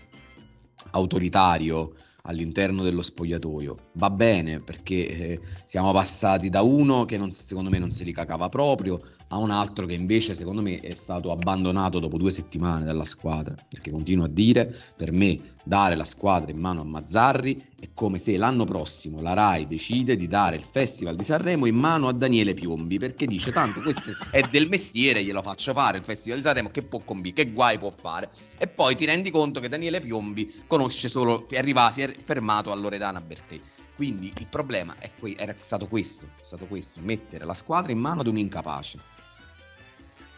[0.91, 7.70] autoritario all'interno dello spogliatoio va bene perché eh, siamo passati da uno che non- secondo
[7.70, 11.31] me non se li cacava proprio a un altro che invece secondo me è stato
[11.31, 13.55] abbandonato dopo due settimane dalla squadra.
[13.68, 18.18] Perché continuo a dire per me dare la squadra in mano a Mazzarri è come
[18.18, 22.12] se l'anno prossimo la RAI decide di dare il Festival di Sanremo in mano a
[22.12, 26.45] Daniele Piombi perché dice tanto questo è del mestiere glielo faccio fare il Festival di
[26.45, 28.31] Sanremo che può combi che guai può fare.
[28.57, 32.74] E poi ti rendi conto che Daniele Piombi conosce solo arriva, si è fermato a
[32.74, 33.61] Loredana Bertè.
[33.95, 37.99] Quindi il problema è que- era stato questo è stato questo mettere la squadra in
[37.99, 39.16] mano ad un incapace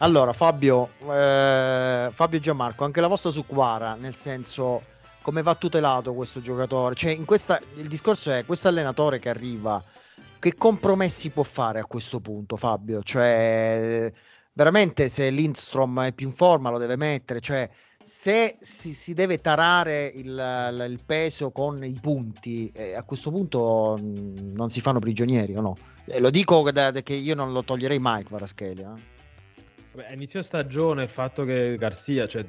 [0.01, 4.81] Allora, Fabio, eh, Fabio Gianmarco, anche la vostra su Quara, nel senso
[5.21, 6.95] come va tutelato questo giocatore?
[6.95, 9.81] Cioè, questa, il discorso è questo allenatore che arriva,
[10.39, 13.03] che compromessi può fare a questo punto, Fabio?
[13.03, 14.11] Cioè,
[14.53, 17.69] veramente se Lindstrom è più in forma lo deve mettere, cioè
[18.01, 23.99] se si, si deve tarare il, il- peso con i punti, eh, a questo punto
[24.01, 25.77] mh, non si fanno prigionieri o no?
[26.05, 28.93] E lo dico da- da- che io non lo toglierei mai, Kvaratskhelia.
[28.97, 29.19] eh.
[29.93, 32.45] Vabbè, a inizio stagione il fatto che Garzia, cioè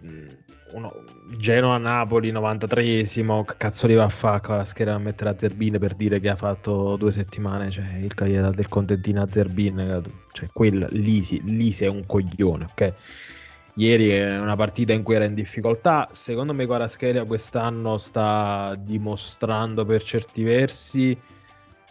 [0.74, 1.05] uno,
[1.36, 5.76] Genoa-Napoli 93esimo, che cazzo li va a fare con la scheda a mettere a Zerbin
[5.80, 10.49] per dire che ha fatto due settimane, cioè il cagliere del contentino a Zerbin, cioè
[10.53, 12.95] quel lì, si- lì sei un coglione, ok?
[13.74, 19.84] Ieri è una partita in cui era in difficoltà, secondo me Kvaratskhelia quest'anno sta dimostrando
[19.84, 21.18] per certi versi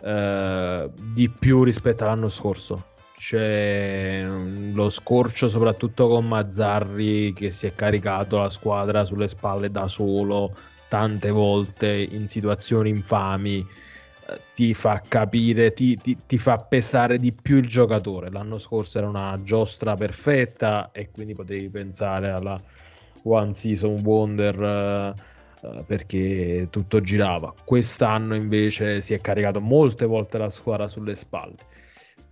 [0.04, 2.91] eh, di più rispetto all'anno scorso.
[3.22, 9.69] C'è mm, lo scorcio soprattutto con Mazzarri che si è caricato la squadra sulle spalle
[9.69, 10.51] da solo
[10.88, 17.32] tante volte in situazioni infami eh, ti fa capire, ti, ti- ti fa pesare di
[17.32, 18.32] più il giocatore.
[18.32, 22.59] L'anno scorso era una giostra perfetta e quindi potevi pensare alla
[23.22, 25.13] One Season Wonder
[25.61, 27.53] eh, perché tutto girava.
[27.63, 31.57] Quest'anno invece si è caricato molte volte la squadra sulle spalle.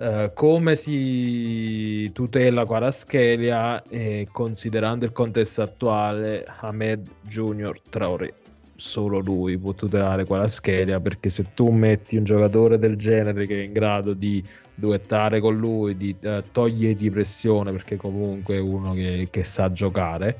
[0.02, 8.34] Eh, come si tutela Kvaratskhelia e considerando il contesto attuale Ahmed Junior Traoré
[8.78, 13.66] solo lui può tutelare Kvaratskhelia perché se tu metti un giocatore del genere che è
[13.66, 14.42] in grado di
[14.74, 20.40] duettare con lui di eh, togliergli pressione perché comunque è uno che, che sa giocare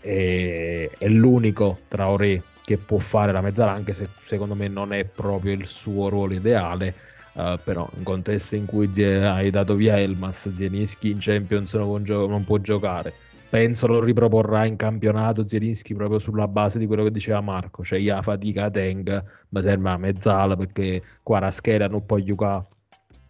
[0.00, 5.04] e è l'unico Traoré che può fare la mezzala anche se secondo me non è
[5.04, 10.52] proprio il suo ruolo ideale eh, però in contesto in cui hai dato via Elmas
[10.52, 13.14] Zielinski in Champions non può, gio- non può giocare
[13.48, 17.98] penso lo riproporrà in campionato Zielinski proprio sulla base di quello che diceva Marco cioè
[17.98, 22.66] io fatica a Teng mi serve la mezzala perché qua la scheda non può giocare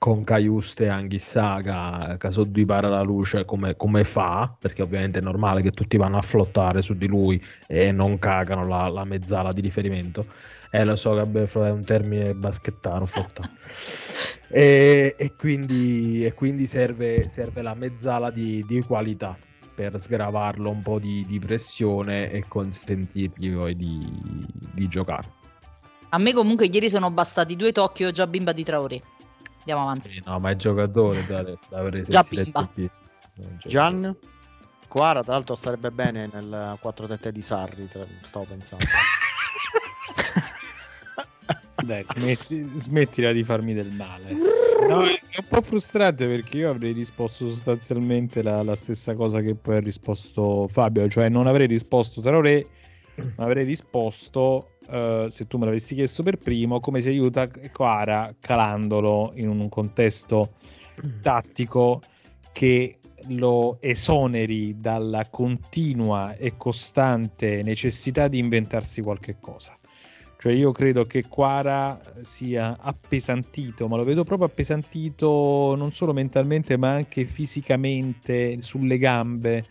[0.01, 5.19] con Caiuste e Anghissà, che so di para la luce come, come, fa, perché ovviamente
[5.19, 9.05] è normale che tutti vanno a flottare su di lui e non cagano la, la
[9.05, 10.27] mezzala di riferimento.
[10.73, 13.51] Eh, lo so che è un termine baschettano, flottare.
[14.49, 19.37] e, e, quindi, e quindi serve, serve, la mezzala di, di, qualità
[19.75, 25.39] per sgravarlo un po' di, di pressione e consentirgli poi di, di giocare.
[26.11, 29.03] A me comunque ieri sono bastati due tocchi, ho già bimba di Traoré.
[29.59, 30.11] Andiamo avanti.
[30.11, 32.69] Sì, no, ma è giocatore da, da avere già bimba.
[33.67, 34.17] Gian?
[34.87, 37.89] Quara, tra l'altro, starebbe bene nel 4 tette di Sarri,
[38.23, 38.85] stavo pensando.
[41.85, 44.33] Dai, smetti, smettila di farmi del male.
[44.89, 49.55] No, è un po' frustrante perché io avrei risposto sostanzialmente la, la stessa cosa che
[49.55, 52.67] poi ha risposto Fabio, cioè non avrei risposto Traoré,
[53.37, 58.35] ma avrei risposto uh, se tu me l'avessi chiesto per primo, come si aiuta Quara
[58.41, 60.55] calandolo in un contesto
[61.21, 62.03] tattico
[62.53, 69.79] che lo esoneri dalla continua e costante necessità di inventarsi qualche cosa.
[70.41, 76.79] Cioè io credo che Quara sia appesantito, ma lo vedo proprio appesantito non solo mentalmente
[76.79, 79.67] ma anche fisicamente sulle gambe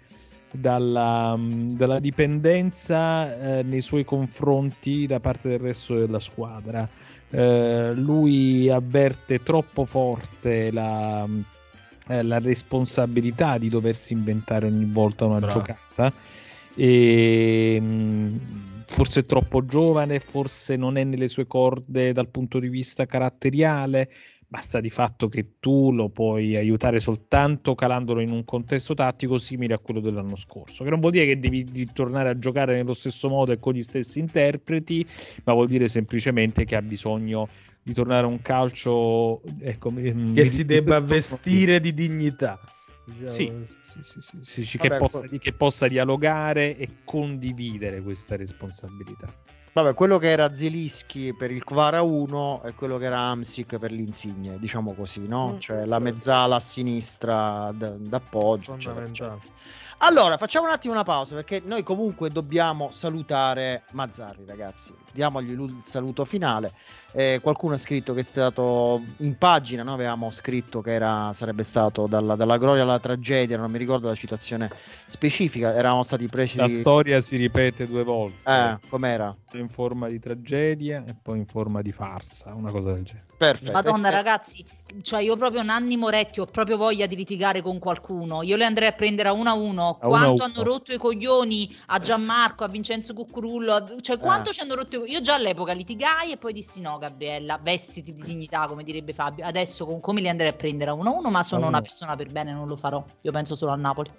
[0.52, 6.88] dalla, dalla dipendenza eh, nei suoi confronti da parte del resto della squadra.
[7.32, 11.28] Eh, lui avverte troppo forte la,
[12.10, 15.64] eh, la, responsabilità di doversi inventare ogni volta una Bravo.
[15.64, 16.14] giocata
[16.76, 18.38] e mm,
[18.90, 24.10] forse è troppo giovane, forse non è nelle sue corde dal punto di vista caratteriale,
[24.48, 29.76] basta di fatto che tu lo puoi aiutare soltanto calandolo in un contesto tattico simile
[29.76, 33.30] a quello dell'anno scorso, che non vuol dire che devi tornare a giocare nello stesso
[33.30, 35.06] modo e con gli stessi interpreti,
[35.44, 37.48] ma vuol dire semplicemente che ha bisogno
[37.82, 42.60] di tornare a un calcio ecco, che si debba vestire di dignità.
[43.18, 48.36] Diciamo, sì, sì, sì, sì, sì Vabbè, che, possa, che possa dialogare e condividere questa
[48.36, 49.28] responsabilità.
[49.72, 53.92] Vabbè, quello che era Zielinski per il Kvara 1 e quello che era Amsic per
[53.92, 55.54] l'Insigne, diciamo così, no?
[55.54, 55.90] Mm, cioè certo.
[55.90, 58.74] la mezzala a sinistra d- d'appoggio.
[58.74, 59.40] Eccetera, eccetera.
[60.02, 64.94] Allora, facciamo un attimo una pausa perché noi comunque dobbiamo salutare Mazzarri, ragazzi.
[65.12, 66.74] Diamogli il saluto finale.
[67.12, 71.64] Eh, qualcuno ha scritto che è stato in pagina, noi avevamo scritto che era, sarebbe
[71.64, 74.70] stato dalla, dalla, gloria alla tragedia, non mi ricordo la citazione
[75.08, 76.58] specifica, eravamo stati presi...
[76.58, 78.52] La storia si ripete due volte.
[78.52, 79.36] Eh, com'era?
[79.54, 83.26] In forma di tragedia e poi in forma di farsa, una cosa del genere.
[83.40, 83.72] Perfetto.
[83.72, 84.66] Madonna ragazzi,
[85.02, 88.44] cioè io proprio Nanni Moretti ho proprio voglia di litigare con qualcuno.
[88.44, 89.98] Io le andrei a prendere a uno a uno.
[90.02, 94.54] A quanto hanno rotto i coglioni a Gianmarco, a Vincenzo Cuccurullo, cioè quanto eh.
[94.54, 95.14] ci hanno rotto i coglioni.
[95.14, 99.46] Io già all'epoca litigai e poi dissi no, Gabriella, vestiti di dignità, come direbbe Fabio.
[99.46, 102.16] Adesso con, come li andrei a prendere a uno a uno, ma sono una persona
[102.16, 103.04] per bene, non lo farò.
[103.22, 104.12] Io penso solo a Napoli.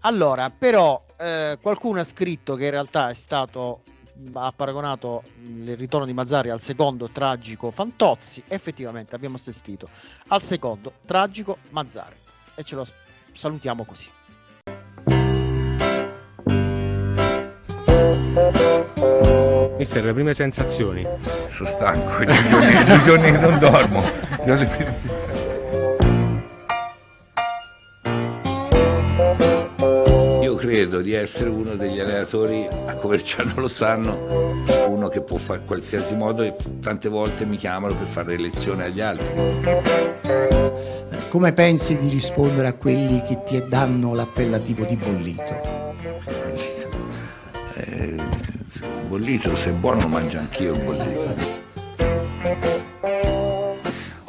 [0.00, 3.82] Allora, però eh, qualcuno ha scritto che in realtà è stato
[4.32, 8.42] ha paragonato il ritorno di Mazzari al secondo tragico Fantozzi.
[8.48, 9.88] Effettivamente abbiamo assistito
[10.28, 12.16] al secondo tragico Mazzari
[12.54, 12.86] e ce lo
[13.32, 14.10] salutiamo così.
[19.78, 21.06] Mister, le prime sensazioni?
[21.54, 24.02] Sono stanco, due giorni, due giorni che non dormo.
[24.44, 25.28] Le prime sensazioni.
[30.58, 36.14] credo di essere uno degli allenatori, a Coverciano lo sanno, uno che può fare qualsiasi
[36.14, 39.26] modo e tante volte mi chiamano per fare lezioni agli altri.
[41.30, 45.96] Come pensi di rispondere a quelli che ti danno l'appellativo di bollito?
[47.74, 48.16] Eh,
[49.06, 51.66] bollito, se è buono mangio anch'io il bollito.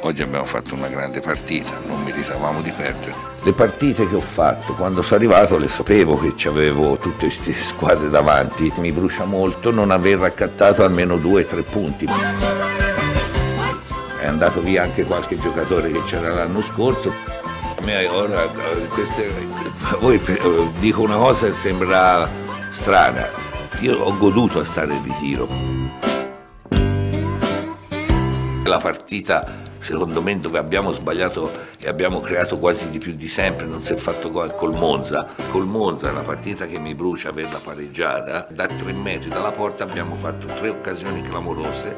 [0.02, 3.14] Oggi abbiamo fatto una grande partita, non meritavamo di perdere.
[3.42, 8.08] Le partite che ho fatto quando sono arrivato le sapevo che avevo tutte queste squadre
[8.08, 8.72] davanti.
[8.78, 12.06] Mi brucia molto non aver raccattato almeno due o tre punti.
[14.20, 17.12] È andato via anche qualche giocatore che c'era l'anno scorso.
[17.78, 18.46] A me ora
[18.88, 19.30] queste,
[20.00, 20.20] voi
[20.78, 22.28] dico una cosa che sembra
[22.70, 23.49] strana.
[23.80, 25.48] Io ho goduto a stare in ritiro.
[28.64, 33.64] La partita secondo me dove abbiamo sbagliato e abbiamo creato quasi di più di sempre,
[33.64, 35.26] non si è fatto gol col Monza.
[35.48, 40.14] Col Monza, la partita che mi brucia averla pareggiata, da tre metri dalla porta abbiamo
[40.14, 41.96] fatto tre occasioni clamorose.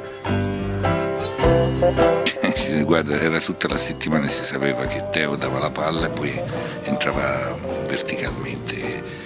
[2.85, 6.41] Guarda, era tutta la settimana e si sapeva che Teo dava la palla e poi
[6.85, 7.57] entrava
[7.87, 9.22] verticalmente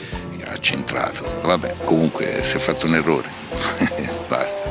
[0.58, 1.40] centrato.
[1.42, 3.28] Vabbè, comunque si è fatto un errore.
[4.28, 4.70] Basta.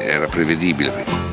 [0.00, 1.24] Era prevedibile.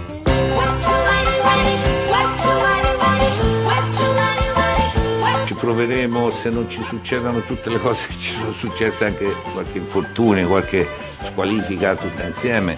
[5.61, 10.47] proveremo se non ci succedono tutte le cose che ci sono successe, anche qualche infortunio,
[10.47, 10.87] qualche
[11.23, 12.75] squalifica tutte insieme.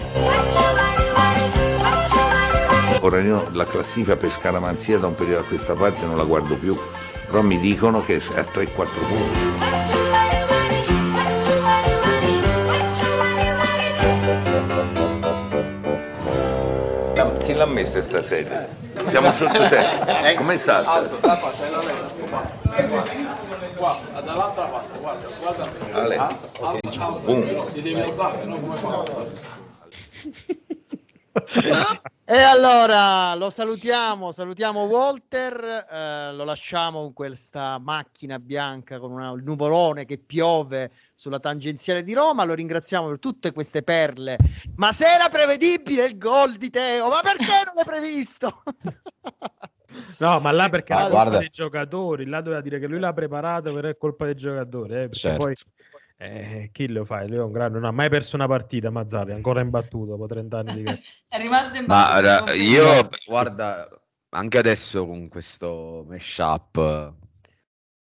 [3.00, 6.56] Ora io la classifica per scaramanzia da un periodo a questa parte non la guardo
[6.56, 6.78] più,
[7.26, 8.66] però mi dicono che è a 3-4
[9.08, 9.73] punti.
[17.84, 18.66] Chi l'ha messa sta sedia?
[19.08, 20.34] Siamo sotto te.
[20.36, 20.80] Come sta?
[24.24, 25.70] Dall'altra parte, guarda, guarda.
[25.92, 26.16] Ale.
[27.24, 27.72] Boom.
[27.72, 29.04] Ti devi alzare, se no come fa?
[32.24, 39.32] E allora lo salutiamo, salutiamo Walter, eh, lo lasciamo con questa macchina bianca con una-
[39.32, 40.90] un nuvolone che piove
[41.24, 44.36] sulla tangenziale di Roma, lo ringraziamo per tutte queste perle.
[44.76, 48.62] Ma se era prevedibile il gol di Teo, ma perché non l'hai previsto?
[50.18, 52.98] No, ma là perché Ma era colpa guarda- dei giocatori, là doveva dire che lui
[52.98, 55.44] l'ha preparato, però è colpa dei giocatori, eh, perché Certo.
[55.44, 55.54] poi
[56.16, 57.24] eh, chi lo fa?
[57.24, 60.58] Lui è un grande, non ha mai perso una partita, Mazzarri, ancora imbattuto dopo 30
[60.58, 60.82] anni di.
[61.28, 62.20] È rimasto in Ma
[62.54, 63.88] io, guarda,
[64.30, 67.14] anche adesso con questo mashup,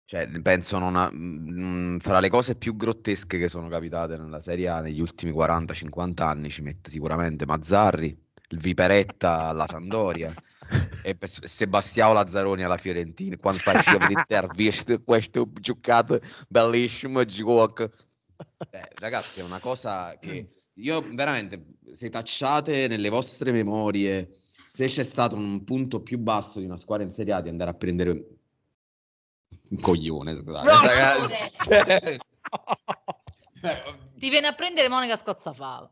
[0.09, 4.67] cioè, penso non ha- mm, fra le cose più grottesche che sono capitate nella Serie
[4.67, 8.07] A negli ultimi 40-50 anni ci mette sicuramente Mazzarri,
[8.47, 10.33] il Viperetta alla Sampdoria
[11.03, 13.37] e Sebastiano Lazzaroni alla Fiorentina.
[13.37, 17.91] Quando faceva l'intervista questo giocato bellissimo gioco
[18.71, 24.31] Eh, ragazzi è una cosa che io veramente se tacciate nelle vostre memorie
[24.65, 27.69] se c'è stato un punto più basso di una squadra in Serie A di andare
[27.69, 28.38] a prendere
[29.69, 32.19] un coglione scusate ragazzi.
[33.61, 33.83] Cioè,
[34.17, 35.91] Ti viene a prendere Monica Scozzafava.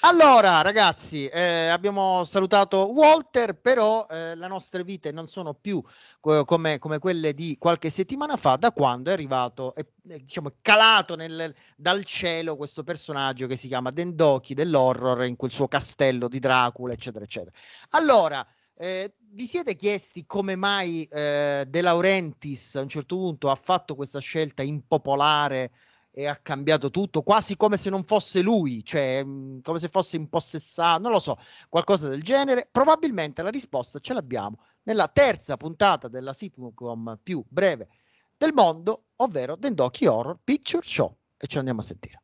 [0.00, 5.82] Allora, ragazzi, eh, abbiamo salutato Walter, però eh, le nostre vite non sono più
[6.20, 10.52] co- come, come quelle di qualche settimana fa, da quando è arrivato, è, è, diciamo,
[10.60, 16.28] calato nel- dal cielo questo personaggio che si chiama Dendoki dell'horror in quel suo castello
[16.28, 17.56] di Dracula, eccetera, eccetera.
[17.90, 18.46] Allora,
[18.76, 23.94] eh, vi siete chiesti come mai eh, De Laurentiis a un certo punto ha fatto
[23.94, 25.70] questa scelta impopolare?
[26.16, 30.14] e ha cambiato tutto, quasi come se non fosse lui, cioè mh, come se fosse
[30.14, 31.36] impossessato, non lo so,
[31.68, 32.68] qualcosa del genere.
[32.70, 37.88] Probabilmente la risposta ce l'abbiamo nella terza puntata della sitcom più breve
[38.36, 41.16] del mondo, ovvero Dendoki Horror Picture Show.
[41.36, 42.22] E ce l'andiamo a sentire.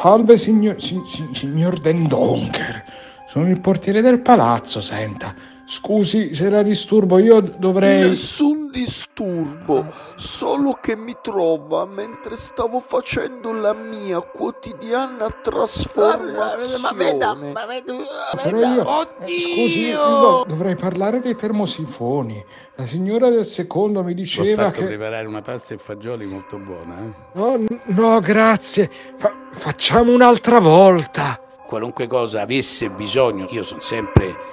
[0.00, 2.84] Salve signor, si- si- signor Den Donker,
[3.26, 5.34] sono il portiere del palazzo, senta.
[5.70, 8.08] Scusi se la disturbo, io dovrei...
[8.08, 9.84] Nessun disturbo,
[10.16, 17.52] solo che mi trova mentre stavo facendo la mia quotidiana trasformazione.
[17.52, 18.86] Però io, eh,
[19.40, 22.42] scusi, io dovrei parlare dei termosifoni.
[22.76, 24.86] La signora del secondo mi Ti ho diceva fatto che...
[24.86, 26.96] preparare una pasta e fagioli molto buona.
[26.98, 27.12] eh.
[27.34, 28.90] No, no, grazie.
[29.18, 31.38] Fa- facciamo un'altra volta.
[31.66, 34.47] Qualunque cosa avesse bisogno, io sono sempre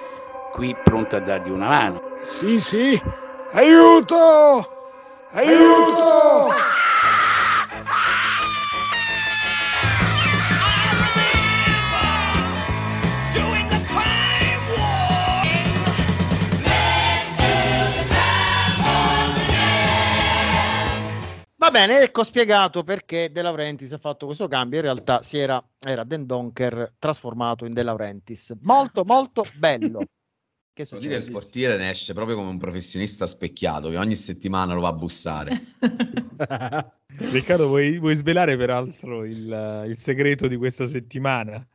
[0.56, 2.02] qui pronto a dargli una mano.
[2.22, 3.02] Sì, sì.
[3.52, 4.66] Aiuto!
[5.32, 6.48] Aiuto!
[21.58, 24.78] Va bene, ecco spiegato perché De Laurentiis ha fatto questo cambio.
[24.78, 28.56] In realtà si era, era Den Donker trasformato in De Laurentiis.
[28.62, 30.00] Molto, molto bello.
[30.76, 31.32] Che è che il successo?
[31.32, 35.58] portiere ne esce proprio come un professionista specchiato che ogni settimana lo va a bussare.
[37.32, 41.66] Riccardo, vuoi, vuoi svelare peraltro il, il segreto di questa settimana?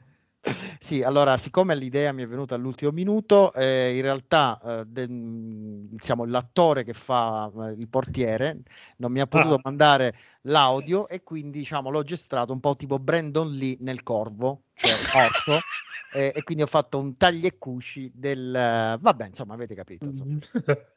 [0.78, 6.24] Sì, allora, siccome l'idea mi è venuta all'ultimo minuto, eh, in realtà eh, de- diciamo,
[6.24, 8.62] l'attore che fa eh, il portiere
[8.96, 9.60] non mi ha potuto Ah.
[9.64, 14.96] mandare l'audio e quindi diciamo, l'ho gestrato un po' tipo Brandon Lee nel Corvo, cioè
[15.12, 15.58] morto,
[16.14, 18.54] eh, e quindi ho fatto un tagli e cuci del...
[18.54, 20.06] eh, vabbè, insomma, avete capito.
[20.06, 20.38] insomma.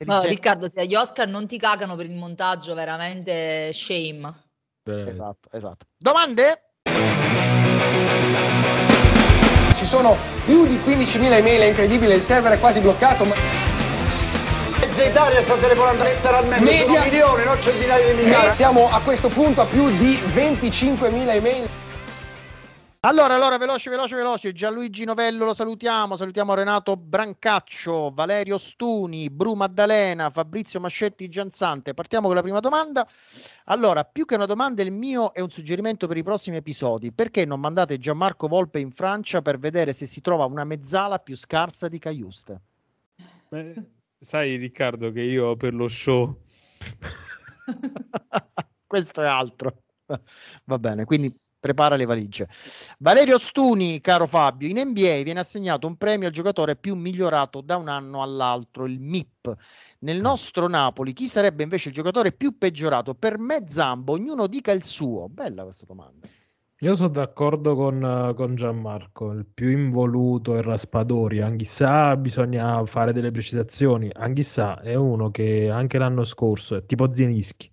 [0.05, 4.33] Ma Dirige- Riccardo, se agli Oscar non ti cagano per il montaggio, veramente shame.
[4.83, 5.85] Esatto, esatto.
[5.97, 6.61] Domande?
[9.75, 10.15] Ci sono
[10.45, 13.25] più di 15.000 email, è incredibile, il server è quasi bloccato.
[13.25, 13.33] Ma...
[14.79, 18.55] Mezza Italia sta telefonando letteralmente, Media- sono milioni, non centinaia di migliaia.
[18.55, 21.67] Siamo a questo punto a più di 25.000 email.
[23.05, 24.53] Allora, allora, veloce, veloce, veloce.
[24.53, 26.15] Gianluigi Novello lo salutiamo.
[26.15, 31.93] Salutiamo Renato Brancaccio, Valerio Stuni, Bru Maddalena, Fabrizio Mascetti Gianzante.
[31.93, 33.05] Partiamo con la prima domanda.
[33.65, 37.11] Allora, più che una domanda, il mio è un suggerimento per i prossimi episodi.
[37.11, 41.35] Perché non mandate Gianmarco Volpe in Francia per vedere se si trova una mezzala più
[41.35, 42.61] scarsa di Caiuste?
[43.49, 43.83] Beh,
[44.17, 46.39] sai Riccardo che io per lo show
[48.87, 49.83] Questo è altro.
[50.63, 52.49] Va bene, quindi prepara le valigie.
[52.97, 57.77] Valerio Stuni, caro Fabio, in NBA viene assegnato un premio al giocatore più migliorato da
[57.77, 59.55] un anno all'altro, il MIP.
[59.99, 63.13] Nel nostro Napoli, chi sarebbe invece il giocatore più peggiorato?
[63.13, 65.29] Per me Zambo, ognuno dica il suo.
[65.29, 66.27] Bella questa domanda.
[66.79, 73.31] Io sono d'accordo con, con Gianmarco, il più involuto è Raspadori, Anghissà bisogna fare delle
[73.31, 77.71] precisazioni, Anghissà è uno che anche l'anno scorso, è tipo Zienischi,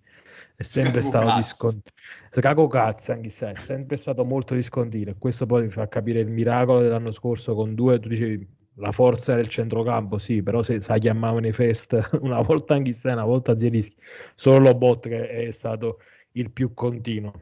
[0.61, 1.37] è sempre stato Cacocazzo.
[1.37, 1.91] discontinuo,
[2.29, 6.29] Caco cazzo Anghissà, è sempre stato molto discontinuo, e questo poi mi fa capire il
[6.29, 10.97] miracolo dell'anno scorso con due, tu dicevi la forza del centrocampo, sì, però se sa
[10.97, 13.95] chiamavano i fest una volta Anghissà e una volta Zienischi,
[14.35, 15.99] solo Lobot che è stato
[16.33, 17.33] il più continuo.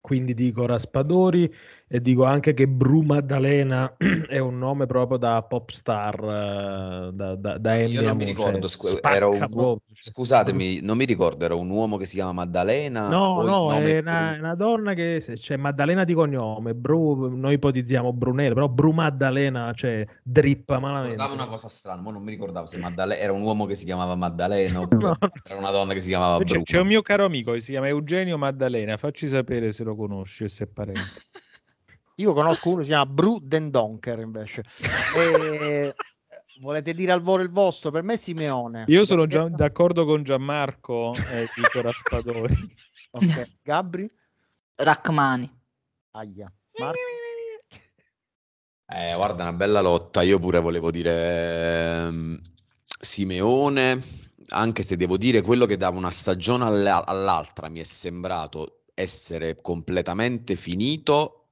[0.00, 1.50] Quindi dico Raspadori
[1.86, 7.34] e dico anche che Bru Maddalena è un nome proprio da pop star, eh, da,
[7.36, 10.12] da, da Io non mi Eminem, ricordo, cioè, scu- spacca era un- proprio, cioè.
[10.12, 13.08] scusatemi, non mi ricordo, era un uomo che si chiama Maddalena?
[13.08, 18.54] No, no, è una, una donna che c'è Maddalena di cognome, Bru, noi ipotizziamo Brunello,
[18.54, 21.12] però Bru Maddalena, cioè drippa malamente.
[21.16, 23.84] Ricordavo una cosa strana, ma non mi ricordavo se Maddalena era un uomo che si
[23.84, 26.62] chiamava Maddalena oppure era una donna che si chiamava C'è, Bruno.
[26.62, 30.44] c'è un mio caro amico che si chiama Eugenio Maddalena, facci sapere se lo conosci
[30.44, 31.02] e se è parente.
[32.16, 34.64] Io conosco uno che si chiama Bru Dendonker invece.
[35.16, 35.94] E...
[36.60, 37.90] Volete dire al volo il vostro?
[37.90, 38.84] Per me Simeone.
[38.86, 42.54] Io sono già d'accordo con Gianmarco e dico Raspadori.
[43.14, 44.10] Ok, Gabri?
[44.74, 45.48] Rachmani.
[46.12, 46.52] Aia.
[46.80, 46.98] Marco?
[48.86, 50.22] Eh, guarda, una bella lotta.
[50.22, 52.40] Io pure volevo dire ehm,
[53.00, 54.02] Simeone,
[54.48, 59.60] anche se devo dire quello che da una stagione alla- all'altra mi è sembrato essere
[59.60, 61.43] completamente finito.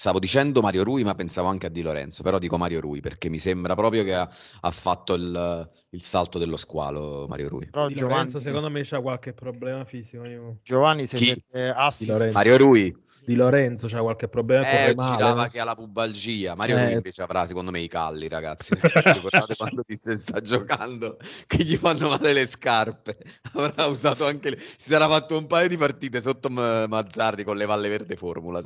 [0.00, 3.28] Stavo dicendo Mario Rui, ma pensavo anche a Di Lorenzo, però dico Mario Rui perché
[3.28, 4.26] mi sembra proprio che ha,
[4.62, 7.66] ha fatto il, il salto dello squalo Mario Rui.
[7.66, 10.24] Però Di Giovanni, Lorenzo secondo me c'ha qualche problema fisico.
[10.24, 11.26] io- Giovanni se Chi?
[11.26, 12.32] siete assist.
[12.32, 12.96] Mario Rui.
[13.30, 16.56] Di Lorenzo c'ha qualche problema, Eh, girava che ha la pubalgia.
[16.56, 16.90] Mario Eh.
[16.94, 18.74] Invece avrà, secondo me, i calli, ragazzi.
[18.74, 21.16] Ricordate quando disse sta giocando
[21.46, 23.18] che gli fanno male le scarpe?
[23.54, 24.58] Avrà usato anche le...
[24.58, 28.60] Si sarà fatto un paio di partite sotto M- Mazzarri con le Valle Verde Formula.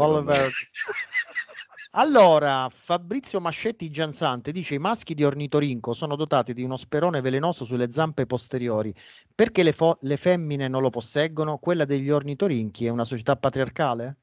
[1.90, 7.66] Allora, Fabrizio Mascetti Gianzante dice i maschi di ornitorinco sono dotati di uno sperone velenoso
[7.66, 8.94] sulle zampe posteriori.
[9.34, 11.58] Perché le, fo- le femmine non lo posseggono?
[11.58, 14.20] Quella degli ornitorinchi è una società patriarcale?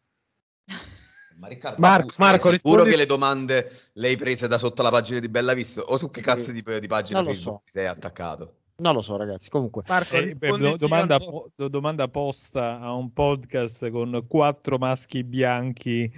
[1.41, 4.91] Ma Riccardo, Marco- Marco, sicuro rispondi- che le domande le hai prese da sotto la
[4.91, 5.81] pagina di Bella Vista?
[5.81, 7.65] O su che cazzo di, di pagina Non lo Facebook so.
[7.65, 8.53] ti sei attaccato?
[8.75, 9.49] Non lo so, ragazzi.
[9.49, 15.23] Comunque, Marco, Eh, beh, domanda, po- do- domanda posta a un podcast con quattro maschi
[15.23, 16.11] bianchi.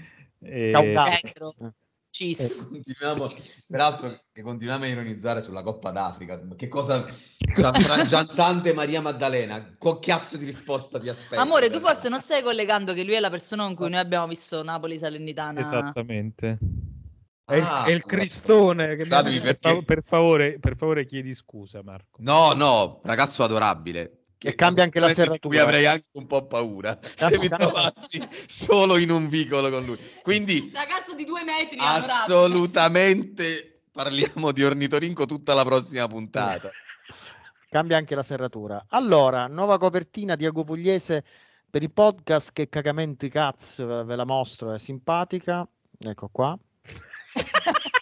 [0.45, 1.31] e- Caudati.
[2.13, 2.67] Cis.
[2.69, 3.25] Continuiamo,
[3.69, 6.39] peraltro che continuiamo a ironizzare sulla Coppa d'Africa.
[6.55, 7.07] Che cosa
[7.57, 9.75] Gianfran- Gianzante e Maria Maddalena?
[9.79, 11.41] Che cazzo di risposta ti aspetti?
[11.41, 14.27] Amore, tu forse non stai collegando che lui è la persona con cui noi abbiamo
[14.27, 15.59] visto Napoli Salernitana.
[15.59, 16.59] Esattamente.
[17.45, 22.19] È il, Ah, è il Cristone che perché- per favore, per favore, chiedi scusa, Marco.
[22.21, 24.22] No, no, ragazzo adorabile.
[24.45, 25.47] E cambia anche la Di serratura.
[25.47, 29.97] cui avrei anche un po' paura se mi trovassi solo in un vicolo con lui.
[30.21, 36.69] Quindi Ragazzo di due metri, assolutamente parliamo di ornitorinco tutta la prossima puntata.
[37.69, 38.85] Cambia anche la serratura.
[38.89, 41.23] Allora, nuova copertina Diego Pugliese
[41.69, 45.67] per il podcast che cagamenti cazzo ve ve la mostro, è simpatica.
[45.99, 46.57] Ecco qua.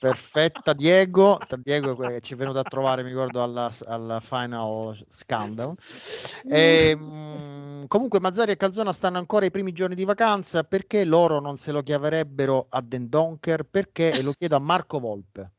[0.00, 5.74] Perfetta Diego, Diego che ci è venuto a trovare, mi ricordo, alla, alla Final Scandal.
[6.48, 11.38] E, mm, comunque Mazzari e Calzona stanno ancora ai primi giorni di vacanza, perché loro
[11.38, 13.64] non se lo chiaverebbero a Den Donker?
[13.64, 15.52] Perché, e lo chiedo a Marco Volpe,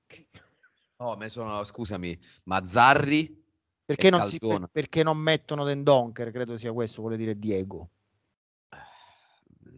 [0.98, 3.44] No, me sono, scusami, Mazzarri
[3.86, 4.40] perché e non, si,
[4.72, 6.32] perché non mettono Den Donker?
[6.32, 7.90] Credo sia questo, vuole dire Diego.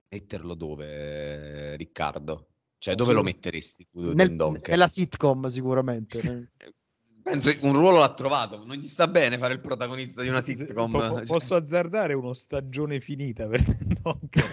[0.07, 2.47] Metterlo dove, Riccardo?
[2.83, 4.35] Cioè, dove lo metteresti tu, Nel-
[4.67, 6.51] nella sitcom sicuramente.
[7.23, 10.91] Penso un ruolo l'ha trovato, non gli sta bene fare il protagonista di una sitcom.
[10.91, 11.25] po- po- cioè.
[11.25, 13.63] posso azzardare uno stagione finita per
[14.01, 14.43] Donker.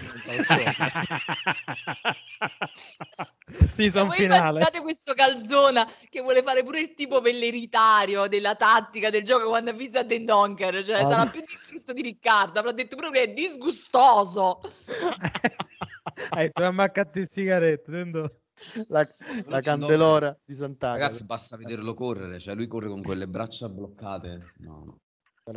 [3.67, 4.49] Season finale.
[4.59, 9.71] immaginate questo Calzona che vuole fare pure il tipo velleritario della tattica del gioco quando
[9.71, 11.09] ha visto a Den Donker, cioè Ah.
[11.09, 14.61] sarà più distrutto di Riccardo, avrà detto proprio che è disgustoso.
[16.29, 17.91] Hai detto, "Mamma, accatti il sigaretto.
[17.91, 18.41] tendo-
[18.89, 19.07] La,
[19.45, 20.99] la candelora di Sant'Agata.
[21.03, 24.53] Ragazzi, basta vederlo correre, cioè lui corre con quelle braccia bloccate.
[24.57, 24.99] No, no.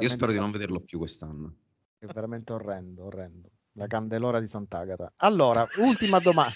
[0.00, 1.54] Io spero di non vederlo più quest'anno.
[1.98, 3.50] È veramente orrendo, orrendo.
[3.72, 5.12] La candelora di Sant'Agata.
[5.16, 6.54] Allora, ultima domanda.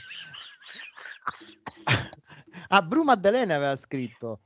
[2.69, 4.41] ah, Bru Maddalena aveva scritto.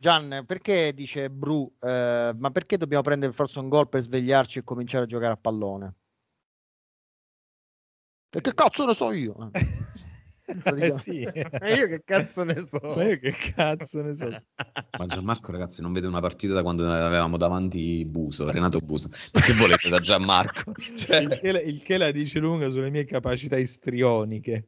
[0.00, 4.64] Gian, perché dice Bru, eh, ma perché dobbiamo prendere forse un gol per svegliarci e
[4.64, 5.94] cominciare a giocare a pallone?
[8.30, 9.50] E che cazzo ne so io?
[10.48, 12.80] Eh sì, e io che cazzo ne so?
[12.82, 14.30] Ma io che cazzo ne so?
[14.96, 19.10] Ma Gianmarco, ragazzi, non vede una partita da quando avevamo davanti Buso, Renato Buso.
[19.34, 20.72] Ma che volete da Gianmarco?
[20.96, 24.66] Cioè, Il che, la- il che la dice lunga sulle mie capacità istrioniche.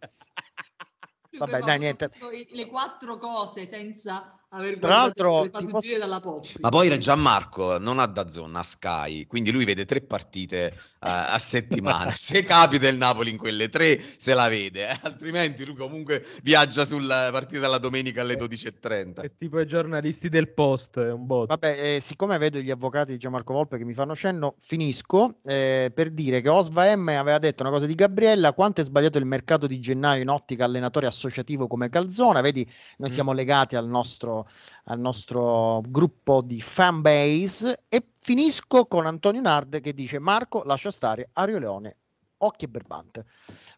[1.39, 2.11] Vabbè, dai, niente.
[2.53, 6.20] Le quattro cose senza aver Tra l'altro, le posso- dalla.
[6.60, 11.39] Ma poi Gianmarco non ha da zona, Sky, quindi lui vede tre partite eh, a
[11.39, 12.12] settimana.
[12.16, 16.85] Se capita il Napoli in quelle tre, se la vede, eh, altrimenti lui comunque viaggia
[16.85, 19.22] sulla partita della domenica alle 12.30.
[19.22, 21.47] È tipo i giornalisti del post, è un bot.
[21.48, 25.93] Vabbè, eh, siccome vedo gli avvocati di Gianmarco Volpe che mi fanno cenno, finisco eh,
[25.94, 29.27] per dire che Osva M aveva detto una cosa di Gabriella, quanto è sbagliato il
[29.27, 32.64] mercato di gennaio in ottica allenatore associativo come Calzona, vedi,
[32.98, 33.12] noi Mm.
[33.12, 34.40] siamo legati al nostro,
[34.85, 40.91] al nostro gruppo di fan base e finisco con Antonio Nard che dice Marco lascia
[40.91, 41.97] stare Ario Leone,
[42.39, 43.27] occhio e berbante,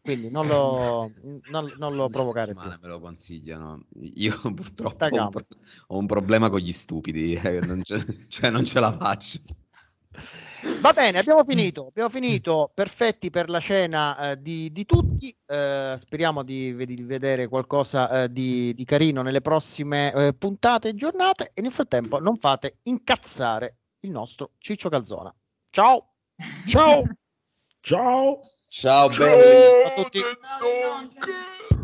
[0.00, 1.12] quindi non lo,
[1.46, 2.68] non, non lo provocare più.
[2.68, 3.84] me lo consigliano.
[4.14, 5.46] Io purtroppo ho un, pro-
[5.88, 9.40] ho un problema con gli stupidi, eh, non ce, cioè non ce la faccio.
[10.80, 11.86] Va bene, abbiamo finito.
[11.86, 15.34] Abbiamo finito perfetti per la cena eh, di, di tutti.
[15.46, 20.94] Eh, speriamo di, di vedere qualcosa eh, di, di carino nelle prossime eh, puntate e
[20.94, 21.50] giornate.
[21.54, 25.34] E nel frattempo, non fate incazzare il nostro Ciccio Calzona.
[25.70, 26.14] Ciao.
[26.66, 27.02] Ciao.
[27.80, 28.40] Ciao.
[28.68, 29.84] Ciao, belli.
[29.84, 30.20] A tutti.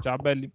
[0.01, 0.51] Ciao belli.